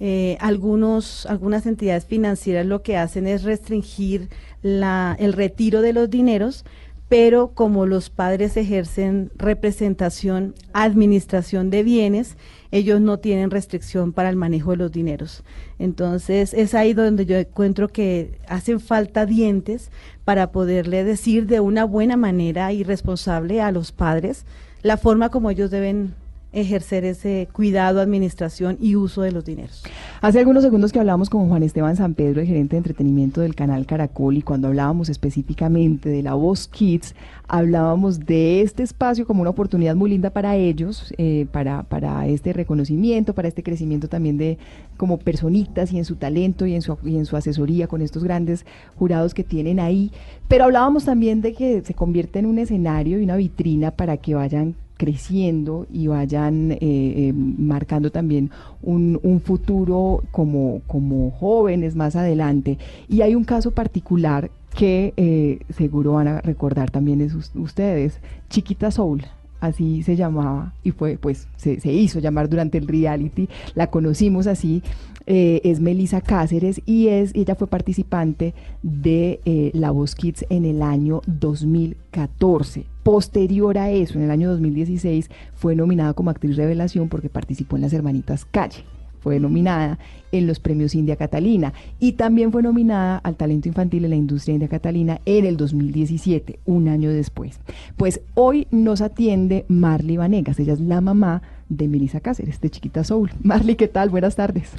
[0.00, 4.28] Eh, algunos, algunas entidades financieras lo que hacen es restringir
[4.62, 6.64] la, el retiro de los dineros,
[7.08, 12.36] pero como los padres ejercen representación, administración de bienes,
[12.70, 15.42] ellos no tienen restricción para el manejo de los dineros.
[15.78, 19.90] Entonces es ahí donde yo encuentro que hacen falta dientes
[20.24, 24.44] para poderle decir de una buena manera y responsable a los padres
[24.82, 26.14] la forma como ellos deben
[26.52, 29.82] ejercer ese cuidado, administración y uso de los dineros.
[30.20, 33.54] Hace algunos segundos que hablábamos con Juan Esteban San Pedro, el gerente de entretenimiento del
[33.54, 37.14] canal Caracol, y cuando hablábamos específicamente de la Voz Kids,
[37.48, 42.52] hablábamos de este espacio como una oportunidad muy linda para ellos, eh, para, para este
[42.52, 44.58] reconocimiento, para este crecimiento también de
[44.96, 48.24] como personitas y en su talento y en su, y en su asesoría con estos
[48.24, 50.12] grandes jurados que tienen ahí.
[50.48, 54.34] Pero hablábamos también de que se convierte en un escenario y una vitrina para que
[54.34, 58.50] vayan creciendo y vayan eh, eh, marcando también
[58.82, 62.76] un, un, futuro como, como jóvenes más adelante.
[63.08, 68.90] Y hay un caso particular que eh, seguro van a recordar también es ustedes, Chiquita
[68.90, 69.24] Soul
[69.60, 73.48] así se llamaba y fue pues se, hizo llamar durante el reality.
[73.74, 74.82] La conocimos así.
[75.30, 80.64] Eh, es Melissa Cáceres y es ella fue participante de eh, La Voz Kids en
[80.64, 87.10] el año 2014 posterior a eso en el año 2016 fue nominada como actriz revelación
[87.10, 88.84] porque participó en Las Hermanitas Calle
[89.20, 89.98] fue nominada
[90.32, 94.54] en los premios India Catalina y también fue nominada al talento infantil en la industria
[94.54, 97.60] India Catalina en el 2017, un año después.
[97.96, 103.04] Pues hoy nos atiende Marley Vanegas, ella es la mamá de Melissa Cáceres, de Chiquita
[103.04, 103.30] Soul.
[103.42, 104.10] Marley, ¿qué tal?
[104.10, 104.72] Buenas tardes.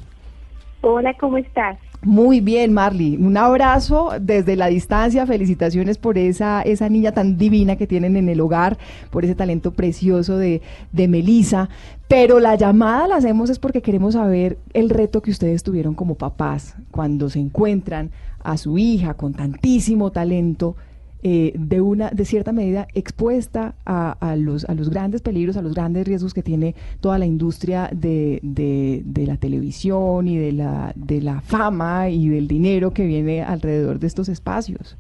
[0.82, 1.78] Hola, ¿cómo estás?
[2.02, 3.18] Muy bien, Marley.
[3.18, 5.26] Un abrazo desde la distancia.
[5.26, 8.78] Felicitaciones por esa, esa niña tan divina que tienen en el hogar,
[9.10, 10.62] por ese talento precioso de,
[10.94, 11.68] de Melisa.
[12.08, 16.16] Pero la llamada la hacemos es porque queremos saber el reto que ustedes tuvieron como
[16.16, 18.12] papás cuando se encuentran
[18.42, 20.78] a su hija con tantísimo talento
[21.22, 25.62] eh, de una de cierta medida expuesta a, a, los, a los grandes peligros, a
[25.62, 30.94] los grandes riesgos que tiene toda la industria de, de, la televisión y de la,
[30.96, 34.98] de la fama y del dinero que viene alrededor de estos espacios.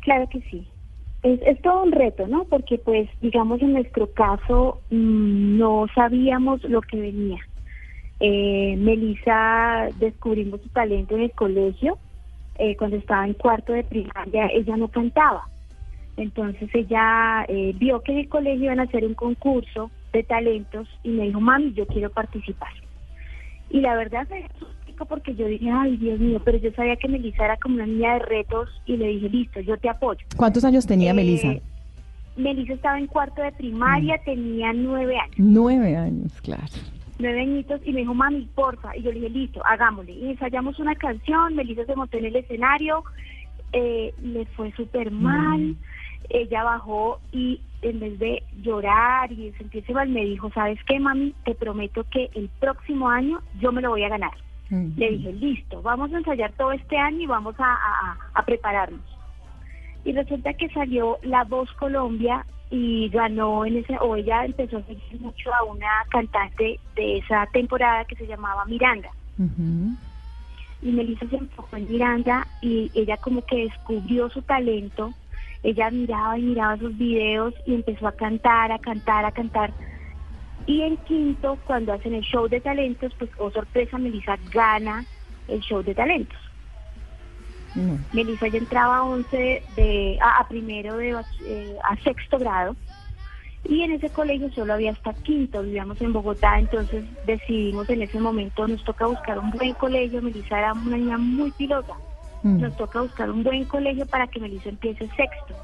[0.00, 0.66] Claro que sí.
[1.22, 2.44] Es, es todo un reto, ¿no?
[2.44, 7.38] Porque pues, digamos, en nuestro caso mm, no sabíamos lo que venía.
[8.18, 11.98] Eh, Melissa descubrimos su talento en el colegio
[12.58, 15.48] eh, cuando estaba en cuarto de primaria, ella no cantaba.
[16.16, 20.88] Entonces ella eh, vio que en el colegio iban a hacer un concurso de talentos
[21.02, 22.70] y me dijo, mami, yo quiero participar.
[23.68, 27.08] Y la verdad me explico porque yo dije, ay Dios mío, pero yo sabía que
[27.08, 30.24] Melissa era como una niña de retos y le dije, listo, yo te apoyo.
[30.36, 31.54] ¿Cuántos años tenía Eh, Melissa?
[32.36, 35.34] Melissa estaba en cuarto de primaria, tenía nueve años.
[35.38, 36.62] Nueve años, claro.
[37.18, 38.96] Nueve añitos y me dijo, mami, porfa.
[38.96, 40.12] Y yo le dije, listo, hagámosle.
[40.12, 43.04] Y ensayamos una canción, Melissa se montó en el escenario,
[43.72, 45.76] eh, le fue súper mal,
[46.28, 51.34] ella bajó y en vez de llorar y sentirse mal, me dijo, ¿sabes qué, mami?
[51.44, 54.32] Te prometo que el próximo año yo me lo voy a ganar.
[54.96, 59.00] Le dije, listo, vamos a ensayar todo este año y vamos a, a- a prepararnos.
[60.04, 64.82] Y resulta que salió La Voz Colombia y ganó en ese, o ella empezó a
[64.82, 69.10] seguir mucho a una cantante de esa temporada que se llamaba Miranda.
[70.82, 75.12] Y Melissa se enfocó en Miranda y ella como que descubrió su talento.
[75.62, 79.72] Ella miraba y miraba sus videos y empezó a cantar, a cantar, a cantar.
[80.66, 85.04] Y en quinto, cuando hacen el show de talentos, pues, oh sorpresa, Melissa gana
[85.48, 86.38] el show de talentos.
[88.12, 91.10] Melissa ya entraba a 11 de, a, a primero de
[91.44, 92.74] eh, a sexto grado
[93.68, 98.20] y en ese colegio solo había hasta quinto, vivíamos en Bogotá, entonces decidimos en ese
[98.20, 101.94] momento, nos toca buscar un buen colegio, Melissa era una niña muy pilota,
[102.44, 105.54] nos toca buscar un buen colegio para que Melissa empiece sexto.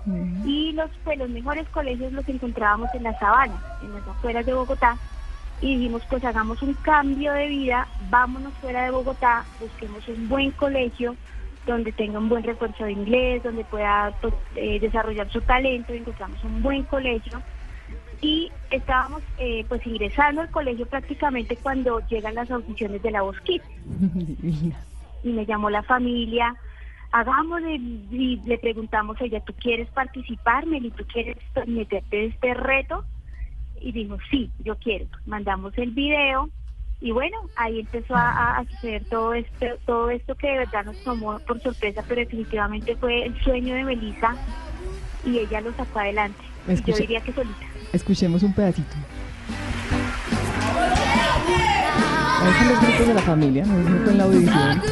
[0.45, 4.55] Y los, pues, los mejores colegios los encontrábamos en la sabana, en las afueras de
[4.55, 4.97] Bogotá.
[5.61, 10.51] Y dijimos, pues hagamos un cambio de vida, vámonos fuera de Bogotá, busquemos un buen
[10.51, 11.15] colegio
[11.67, 16.43] donde tenga un buen refuerzo de inglés, donde pueda pues, eh, desarrollar su talento, encontramos
[16.45, 17.41] un buen colegio.
[18.21, 23.41] Y estábamos eh, pues ingresando al colegio prácticamente cuando llegan las audiciones de la Voz
[23.41, 23.65] Kids
[25.25, 26.55] y me llamó la familia,
[27.11, 30.91] hagámosle, y le preguntamos a ella, ¿tú quieres participar, Meli?
[30.93, 31.37] ¿Tú quieres
[31.67, 33.05] meterte en este reto?
[33.81, 35.07] Y dijo, sí, yo quiero.
[35.27, 36.49] Mandamos el video
[37.03, 40.97] y bueno, ahí empezó a, a suceder todo esto, todo esto que de verdad nos
[41.03, 44.37] tomó por sorpresa, pero definitivamente fue el sueño de Melissa
[45.25, 46.39] y ella lo sacó adelante.
[46.87, 47.67] Yo diría que solita.
[47.93, 48.95] Escuchemos un pedacito.
[52.41, 54.83] Ahí están los gritos de la familia, no es en la audición.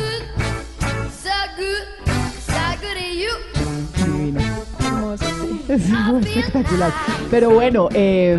[5.17, 5.61] Divino.
[5.69, 6.93] Es muy espectacular.
[7.31, 8.39] Pero bueno, eh,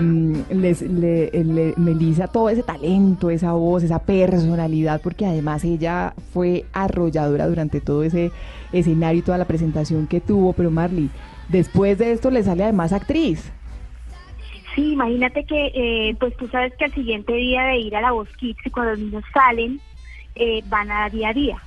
[0.52, 6.66] les, le, le- Melissa, todo ese talento, esa voz, esa personalidad, porque además ella fue
[6.74, 8.32] arrolladora durante todo ese
[8.72, 10.54] escenario y toda la presentación que tuvo.
[10.54, 11.10] Pero Marley,
[11.50, 13.52] después de esto le sale además actriz.
[14.76, 18.12] Sí, imagínate que, eh, pues tú sabes que al siguiente día de ir a la
[18.14, 19.82] Voz Kids, cuando los niños salen,
[20.36, 21.58] eh, van a día a día.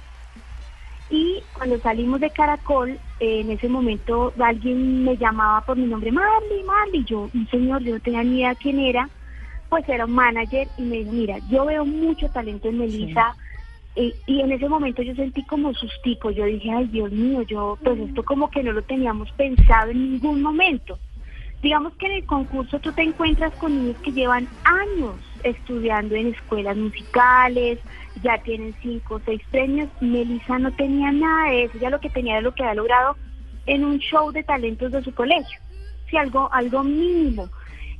[1.14, 6.10] Y cuando salimos de Caracol, eh, en ese momento alguien me llamaba por mi nombre,
[6.10, 7.04] Marley, Marley.
[7.04, 9.08] Yo, un señor, yo no tenía ni idea quién era,
[9.68, 13.36] pues era un manager y me dijo, mira, yo veo mucho talento en Melissa.
[13.94, 17.78] eh, y en ese momento yo sentí como sustico, yo dije, ay Dios mío, yo,
[17.84, 20.98] pues esto como que no lo teníamos pensado en ningún momento.
[21.62, 26.28] Digamos que en el concurso tú te encuentras con niños que llevan años estudiando en
[26.28, 27.78] escuelas musicales,
[28.22, 29.88] ya tienen cinco o seis premios.
[30.00, 33.16] Melissa no tenía nada de eso, ella lo que tenía era lo que había logrado
[33.66, 35.58] en un show de talentos de su colegio,
[36.10, 37.48] sí, algo, algo mínimo.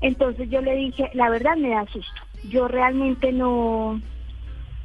[0.00, 2.20] Entonces yo le dije, la verdad me da susto,
[2.50, 4.00] yo realmente no,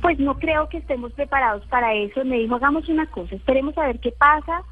[0.02, 2.24] pues no creo que estemos preparados para eso.
[2.24, 4.64] Me dijo, hagamos una cosa, esperemos a ver qué pasa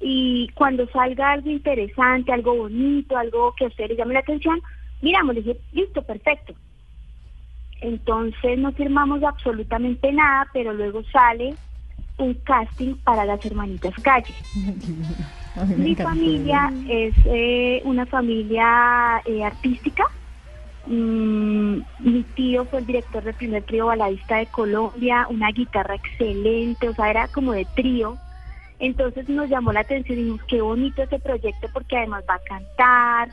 [0.00, 4.60] y cuando salga algo interesante, algo bonito, algo que a usted le llame la atención,
[5.02, 6.54] miramos, le dije, listo, perfecto.
[7.80, 11.54] Entonces no firmamos absolutamente nada, pero luego sale
[12.18, 14.34] un casting para las hermanitas Calle.
[15.76, 16.10] Mi encantó.
[16.10, 20.04] familia es eh, una familia eh, artística.
[20.86, 26.88] Mm, mi tío fue el director del primer trío baladista de Colombia, una guitarra excelente,
[26.88, 28.16] o sea, era como de trío.
[28.78, 32.38] Entonces nos llamó la atención y dijimos, qué bonito ese proyecto porque además va a
[32.38, 33.28] cantar,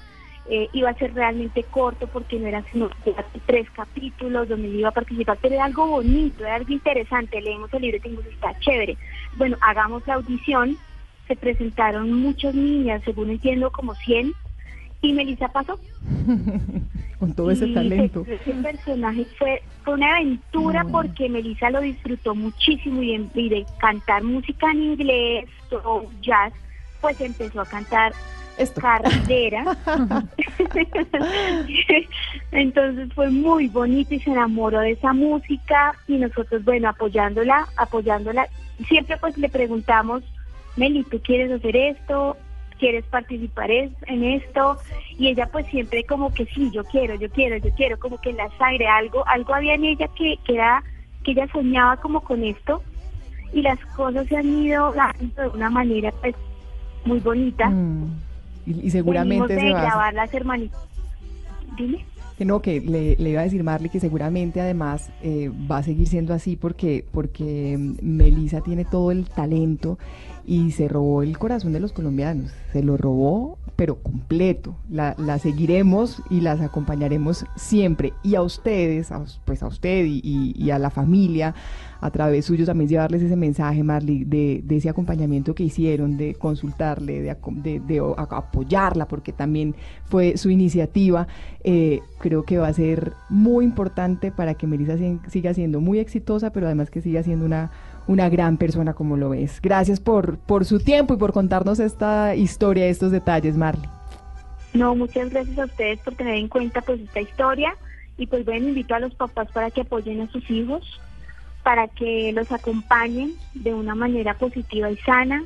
[0.50, 2.90] eh, iba a ser realmente corto porque no eran sino
[3.46, 7.82] tres capítulos donde iba a participar, pero era algo bonito, era algo interesante, leemos el
[7.82, 8.98] libro y dijimos, está chévere.
[9.36, 10.78] Bueno, hagamos la audición,
[11.28, 14.32] se presentaron muchas niñas, según entiendo, como 100,
[15.02, 15.78] y Melissa pasó.
[17.20, 18.26] Con todo ese Y talento.
[18.28, 23.66] Ese, personaje fue, fue una aventura porque Melissa lo disfrutó muchísimo y, en- y de
[23.80, 25.46] cantar música en inglés
[25.84, 26.54] o jazz,
[27.02, 28.14] pues empezó a cantar
[28.76, 29.78] carretera.
[32.52, 38.48] Entonces fue muy bonito y se enamoró de esa música y nosotros, bueno, apoyándola, apoyándola.
[38.88, 40.24] Siempre pues le preguntamos,
[40.76, 42.38] Meli, ¿tú quieres hacer esto?
[42.80, 44.78] ¿Quieres participar en esto?
[45.18, 48.30] Y ella pues siempre como que sí, yo quiero, yo quiero, yo quiero, como que
[48.30, 50.84] en la sangre algo, algo había en ella que, que era
[51.24, 52.84] que ella soñaba como con esto
[53.54, 56.36] y las cosas se han ido dando de una manera pues
[57.06, 57.70] muy bonita.
[57.70, 58.27] Mm.
[58.68, 60.80] Y, seguramente de grabar las hermanitas.
[61.78, 62.06] Dime.
[62.38, 66.08] Que no, que le, iba a decir Marley que seguramente además eh, va a seguir
[66.08, 69.98] siendo así porque, porque mm, Melissa tiene todo el talento
[70.48, 72.52] y se robó el corazón de los colombianos.
[72.72, 74.78] Se lo robó, pero completo.
[74.90, 78.14] La, la seguiremos y las acompañaremos siempre.
[78.24, 79.10] Y a ustedes,
[79.44, 81.54] pues a usted y, a la familia,
[82.00, 86.34] a través suyo también llevarles ese mensaje, Marley, de, de ese acompañamiento que hicieron, de
[86.36, 89.76] consultarle, de, de, apoyarla, porque también
[90.06, 91.28] fue su iniciativa.
[91.66, 94.96] Eh, creo que va a ser muy importante para que Melissa
[95.28, 97.70] siga siendo muy exitosa, pero además que siga siendo una
[98.08, 99.62] una gran persona como lo es.
[99.62, 103.90] Gracias por, por su tiempo y por contarnos esta historia, estos detalles, Marley.
[104.74, 107.76] No, muchas gracias a ustedes por tener en cuenta pues esta historia
[108.18, 111.00] y pues bueno, invito a los papás para que apoyen a sus hijos,
[111.64, 115.44] para que los acompañen de una manera positiva y sana,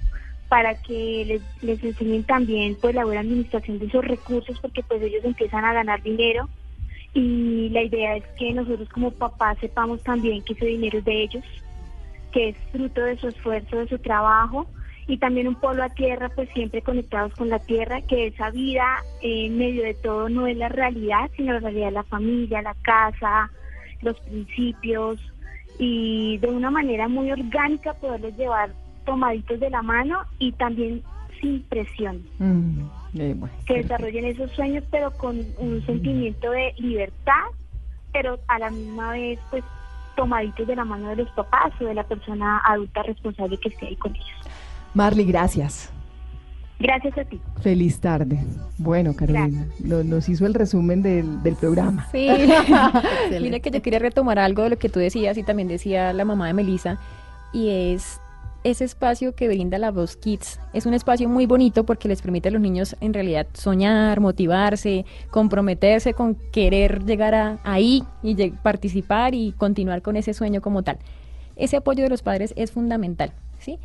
[0.49, 5.01] para que les, les enseñen también pues la buena administración de esos recursos porque pues
[5.01, 6.49] ellos empiezan a ganar dinero
[7.13, 11.23] y la idea es que nosotros como papás sepamos también que ese dinero es de
[11.23, 11.43] ellos
[12.31, 14.67] que es fruto de su esfuerzo, de su trabajo
[15.07, 19.03] y también un pueblo a tierra, pues siempre conectados con la tierra, que esa vida
[19.21, 22.75] en medio de todo no es la realidad, sino la realidad de la familia, la
[22.81, 23.51] casa,
[24.01, 25.19] los principios
[25.79, 28.71] y de una manera muy orgánica poderles llevar
[29.05, 31.01] tomaditos de la mano y también
[31.39, 32.23] sin presión.
[32.39, 32.81] Mm,
[33.15, 37.43] eh, que desarrollen esos sueños pero con un sentimiento de libertad,
[38.13, 39.63] pero a la misma vez pues
[40.21, 43.87] tomaditos de la mano de los papás o de la persona adulta responsable que esté
[43.87, 44.27] ahí con ellos.
[44.93, 45.91] Marley, gracias.
[46.77, 47.41] Gracias a ti.
[47.61, 48.39] Feliz tarde.
[48.77, 52.05] Bueno, Carolina, nos hizo el resumen del, del programa.
[52.11, 52.29] Sí,
[53.41, 56.23] mira que yo quería retomar algo de lo que tú decías y también decía la
[56.23, 56.99] mamá de Melissa,
[57.51, 58.20] y es
[58.63, 62.49] ese espacio que brinda la Voz Kids es un espacio muy bonito porque les permite
[62.49, 69.33] a los niños en realidad soñar, motivarse, comprometerse con querer llegar a, ahí y participar
[69.33, 70.99] y continuar con ese sueño como tal.
[71.55, 73.79] Ese apoyo de los padres es fundamental, ¿sí?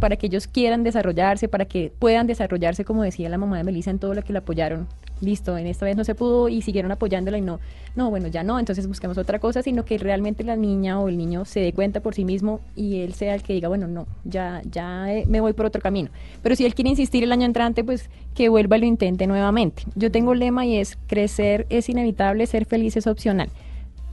[0.00, 3.90] Para que ellos quieran desarrollarse, para que puedan desarrollarse, como decía la mamá de Melissa,
[3.90, 4.86] en todo lo que le apoyaron
[5.20, 7.60] listo, en esta vez no se pudo y siguieron apoyándola y no,
[7.96, 11.16] no, bueno, ya no, entonces buscamos otra cosa, sino que realmente la niña o el
[11.16, 14.06] niño se dé cuenta por sí mismo y él sea el que diga, bueno, no,
[14.24, 16.10] ya, ya eh, me voy por otro camino.
[16.42, 19.84] Pero si él quiere insistir el año entrante, pues que vuelva y lo intente nuevamente.
[19.94, 23.48] Yo tengo un lema y es, crecer es inevitable, ser feliz es opcional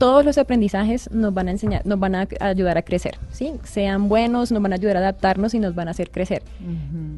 [0.02, 3.52] todos los aprendizajes nos van a enseñar, nos van a ayudar a crecer, ¿sí?
[3.62, 6.42] Sean buenos, nos van a ayudar a adaptarnos y nos van a hacer crecer.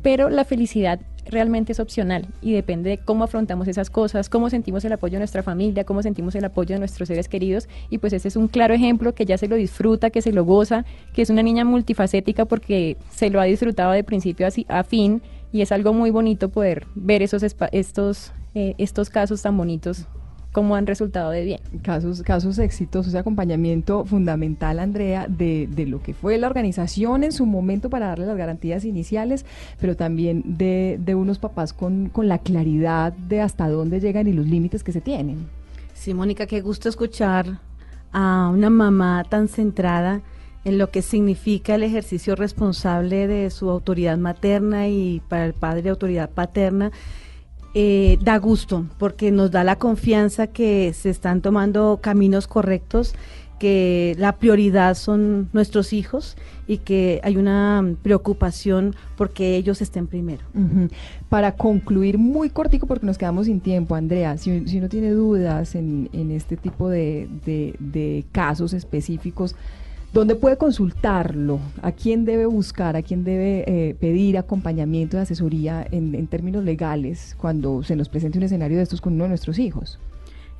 [0.03, 4.85] Pero la felicidad realmente es opcional y depende de cómo afrontamos esas cosas, cómo sentimos
[4.85, 8.12] el apoyo de nuestra familia, cómo sentimos el apoyo de nuestros seres queridos y pues
[8.12, 11.22] este es un claro ejemplo que ya se lo disfruta, que se lo goza, que
[11.22, 15.22] es una niña multifacética porque se lo ha disfrutado de principio a, fin
[15.55, 20.07] y es algo muy bonito poder ver esos estos eh, estos casos tan bonitos
[20.55, 21.61] cómo han resultado de bien.
[21.82, 27.32] Casos, casos exitosos, ese acompañamiento fundamental, Andrea, de, de, lo que fue la organización en
[27.32, 29.44] su momento para darle las garantías iniciales,
[29.80, 34.32] pero también de, de unos papás con, con la claridad de hasta dónde llegan y
[34.32, 35.48] los límites que se tienen.
[35.92, 37.59] Sí, Mónica, qué gusto escuchar
[38.12, 40.22] a una mamá tan centrada
[40.64, 45.90] en lo que significa el ejercicio responsable de su autoridad materna y para el padre
[45.90, 46.92] autoridad paterna
[47.75, 53.14] eh, da gusto porque nos da la confianza que se están tomando caminos correctos,
[53.59, 56.37] que la prioridad son nuestros hijos
[56.68, 60.43] y que hay una preocupación porque ellos estén primero.
[61.29, 66.09] Para concluir muy cortico, porque nos quedamos sin tiempo, Andrea, si, uno tiene dudas en,
[66.31, 69.57] este tipo de casos específicos,
[70.14, 71.58] ¿Dónde puede consultarlo?
[71.82, 72.94] ¿A quién debe buscar?
[72.94, 78.38] ¿A quién debe eh, pedir acompañamiento de asesoría en, términos legales cuando se nos presente
[78.38, 79.98] un escenario de estos con uno de nuestros hijos?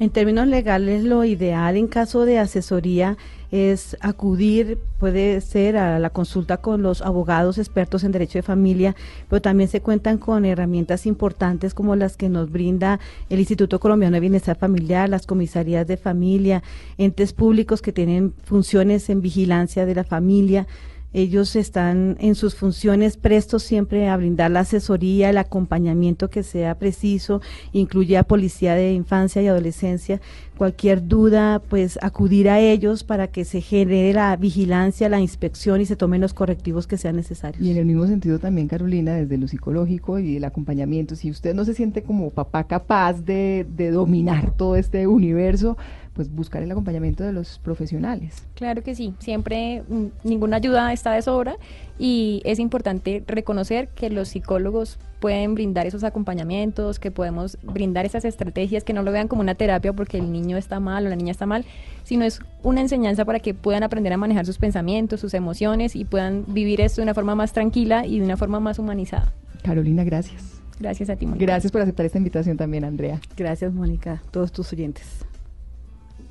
[0.01, 3.17] En términos legales, lo ideal en caso de asesoría
[3.53, 8.97] es acudir, puede ser a la consulta con los abogados expertos en derecho de familia,
[9.29, 12.99] pero también se cuentan con herramientas importantes como las que nos brinda
[13.31, 16.65] el Instituto Colombiano de Bienestar Familiar, las comisarías de familia,
[16.99, 20.67] entes públicos que tienen funciones en vigilancia de la familia,
[21.15, 26.75] ellos están en sus funciones prestos siempre a brindar la asesoría, el acompañamiento que sea
[26.75, 27.41] preciso,
[27.73, 30.21] incluye a policía de infancia y adolescencia
[30.57, 35.87] cualquier duda, pues acudir a ellos para que se genere la vigilancia, la inspección y
[35.87, 37.65] se tomen los correctivos que sean necesarios.
[37.65, 41.55] Y en el mismo sentido también, Carolina, desde lo psicológico y el acompañamiento, si usted
[41.55, 45.77] no se siente como papá capaz de, de dominar todo este universo,
[46.15, 48.47] pues buscar el acompañamiento de los profesionales.
[48.55, 51.57] Claro que sí, siempre mm, ninguna ayuda está de sobra
[51.99, 58.25] y es importante reconocer que los psicólogos pueden brindar esos acompañamientos, que podemos brindar esas
[58.25, 61.17] estrategias, que no lo vean como una terapia porque el niño está mal o la
[61.17, 61.65] niña está mal,
[62.05, 66.05] sino es una enseñanza para que puedan aprender a manejar sus pensamientos, sus emociones y
[66.05, 69.33] puedan vivir esto de una forma más tranquila y de una forma más humanizada.
[69.63, 70.61] Carolina, gracias.
[70.79, 71.45] Gracias a ti, Mónica.
[71.45, 73.21] Gracias por aceptar esta invitación también, Andrea.
[73.37, 75.25] Gracias, Mónica, todos tus oyentes.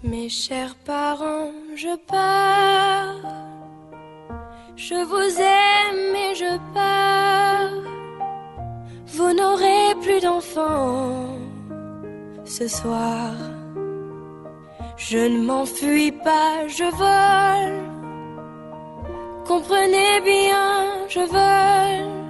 [0.03, 3.15] Mes chers parents, je pars.
[4.75, 7.71] Je vous aime et je pars.
[9.07, 11.37] Vous n'aurez plus d'enfants
[12.43, 13.31] ce soir.
[14.97, 17.83] Je ne m'enfuis pas, je vole.
[19.47, 22.22] Comprenez bien, je vole.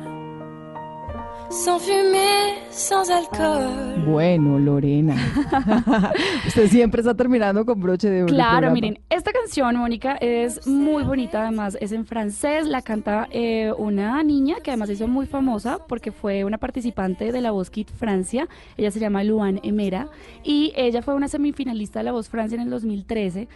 [1.54, 4.04] Sans fumée, sans alcohol.
[4.08, 5.16] Bueno, Lorena.
[6.47, 8.34] Usted siempre está terminando con broche de oro.
[8.34, 13.72] Claro, miren, esta canción, Mónica, es muy bonita, además es en francés, la canta eh,
[13.78, 17.91] una niña que además hizo muy famosa porque fue una participante de La Voz Kit
[17.91, 20.08] Francia, ella se llama Luan Emera
[20.43, 23.47] y ella fue una semifinalista de La Voz Francia en el 2013,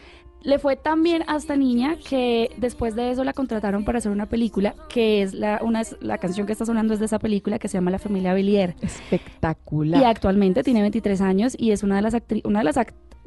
[0.44, 4.12] le fue tan bien a esta niña que después de eso la contrataron para hacer
[4.12, 7.60] una película, que es la, una, la canción que está sonando es de esa película
[7.60, 8.76] que se llama La familia Bellier.
[8.82, 10.02] Espectacular.
[10.02, 12.78] Y actualmente tiene 23 años y es una de las una de las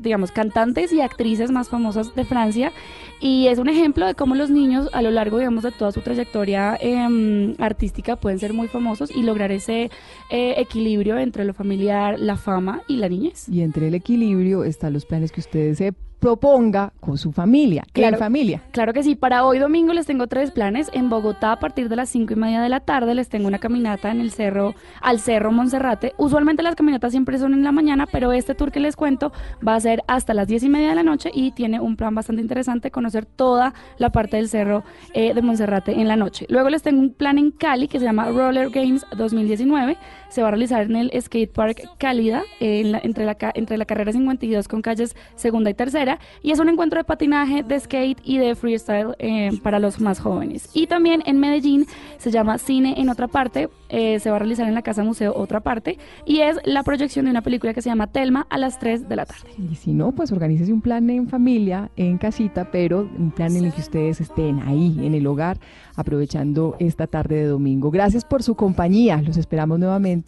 [0.01, 2.73] digamos, cantantes y actrices más famosas de Francia
[3.21, 6.01] y es un ejemplo de cómo los niños a lo largo, digamos, de toda su
[6.01, 9.91] trayectoria em, artística pueden ser muy famosos y lograr ese
[10.31, 13.49] eh, equilibrio entre lo familiar, la fama y la niñez.
[13.49, 17.85] Y entre el equilibrio están los planes que ustedes se proponga con su familia.
[17.93, 18.63] Claro, familia?
[18.73, 19.17] Claro que sí.
[19.17, 20.91] Para hoy domingo les tengo tres planes.
[20.93, 23.59] En Bogotá, a partir de las cinco y media de la tarde, les tengo una
[23.59, 26.13] caminata en el cerro, al cerro Monserrate.
[26.19, 29.33] Usualmente las caminatas siempre son en la mañana, pero este tour que les cuento
[29.67, 32.15] va a ser hasta las diez y media de la noche y tiene un plan
[32.15, 36.45] bastante interesante, conocer toda la parte del cerro eh, de Monserrate en la noche.
[36.51, 39.97] Luego les tengo un plan en Cali que se llama Roller Games 2019.
[40.31, 44.69] Se va a realizar en el Skate Park Cálida, entre, la, entre la carrera 52
[44.69, 48.55] con calles segunda y tercera y es un encuentro de patinaje, de skate y de
[48.55, 50.71] freestyle eh, para los más jóvenes.
[50.73, 51.87] Y también en Medellín
[52.19, 55.33] se llama Cine en otra parte, eh, se va a realizar en la Casa Museo
[55.35, 58.79] otra parte y es la proyección de una película que se llama Telma a las
[58.79, 59.51] 3 de la tarde.
[59.59, 63.65] Y si no, pues organícese un plan en familia, en casita, pero un plan en
[63.65, 65.59] el que ustedes estén ahí, en el hogar,
[65.97, 67.91] aprovechando esta tarde de domingo.
[67.91, 70.20] Gracias por su compañía, los esperamos nuevamente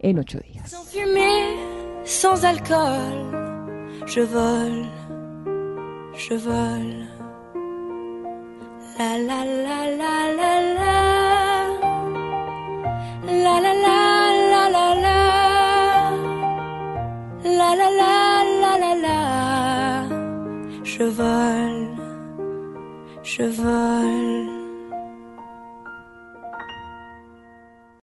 [0.00, 0.74] en ocho días.
[2.04, 3.18] sans alcohol,
[4.06, 4.86] je vole.
[6.20, 7.08] je vole.
[8.98, 10.96] La la la la la la.
[13.44, 14.00] La la la
[14.52, 15.20] la la la.
[17.58, 18.14] La la la
[18.62, 19.18] la la la.
[20.84, 21.88] Je vole,
[23.22, 24.59] je vole.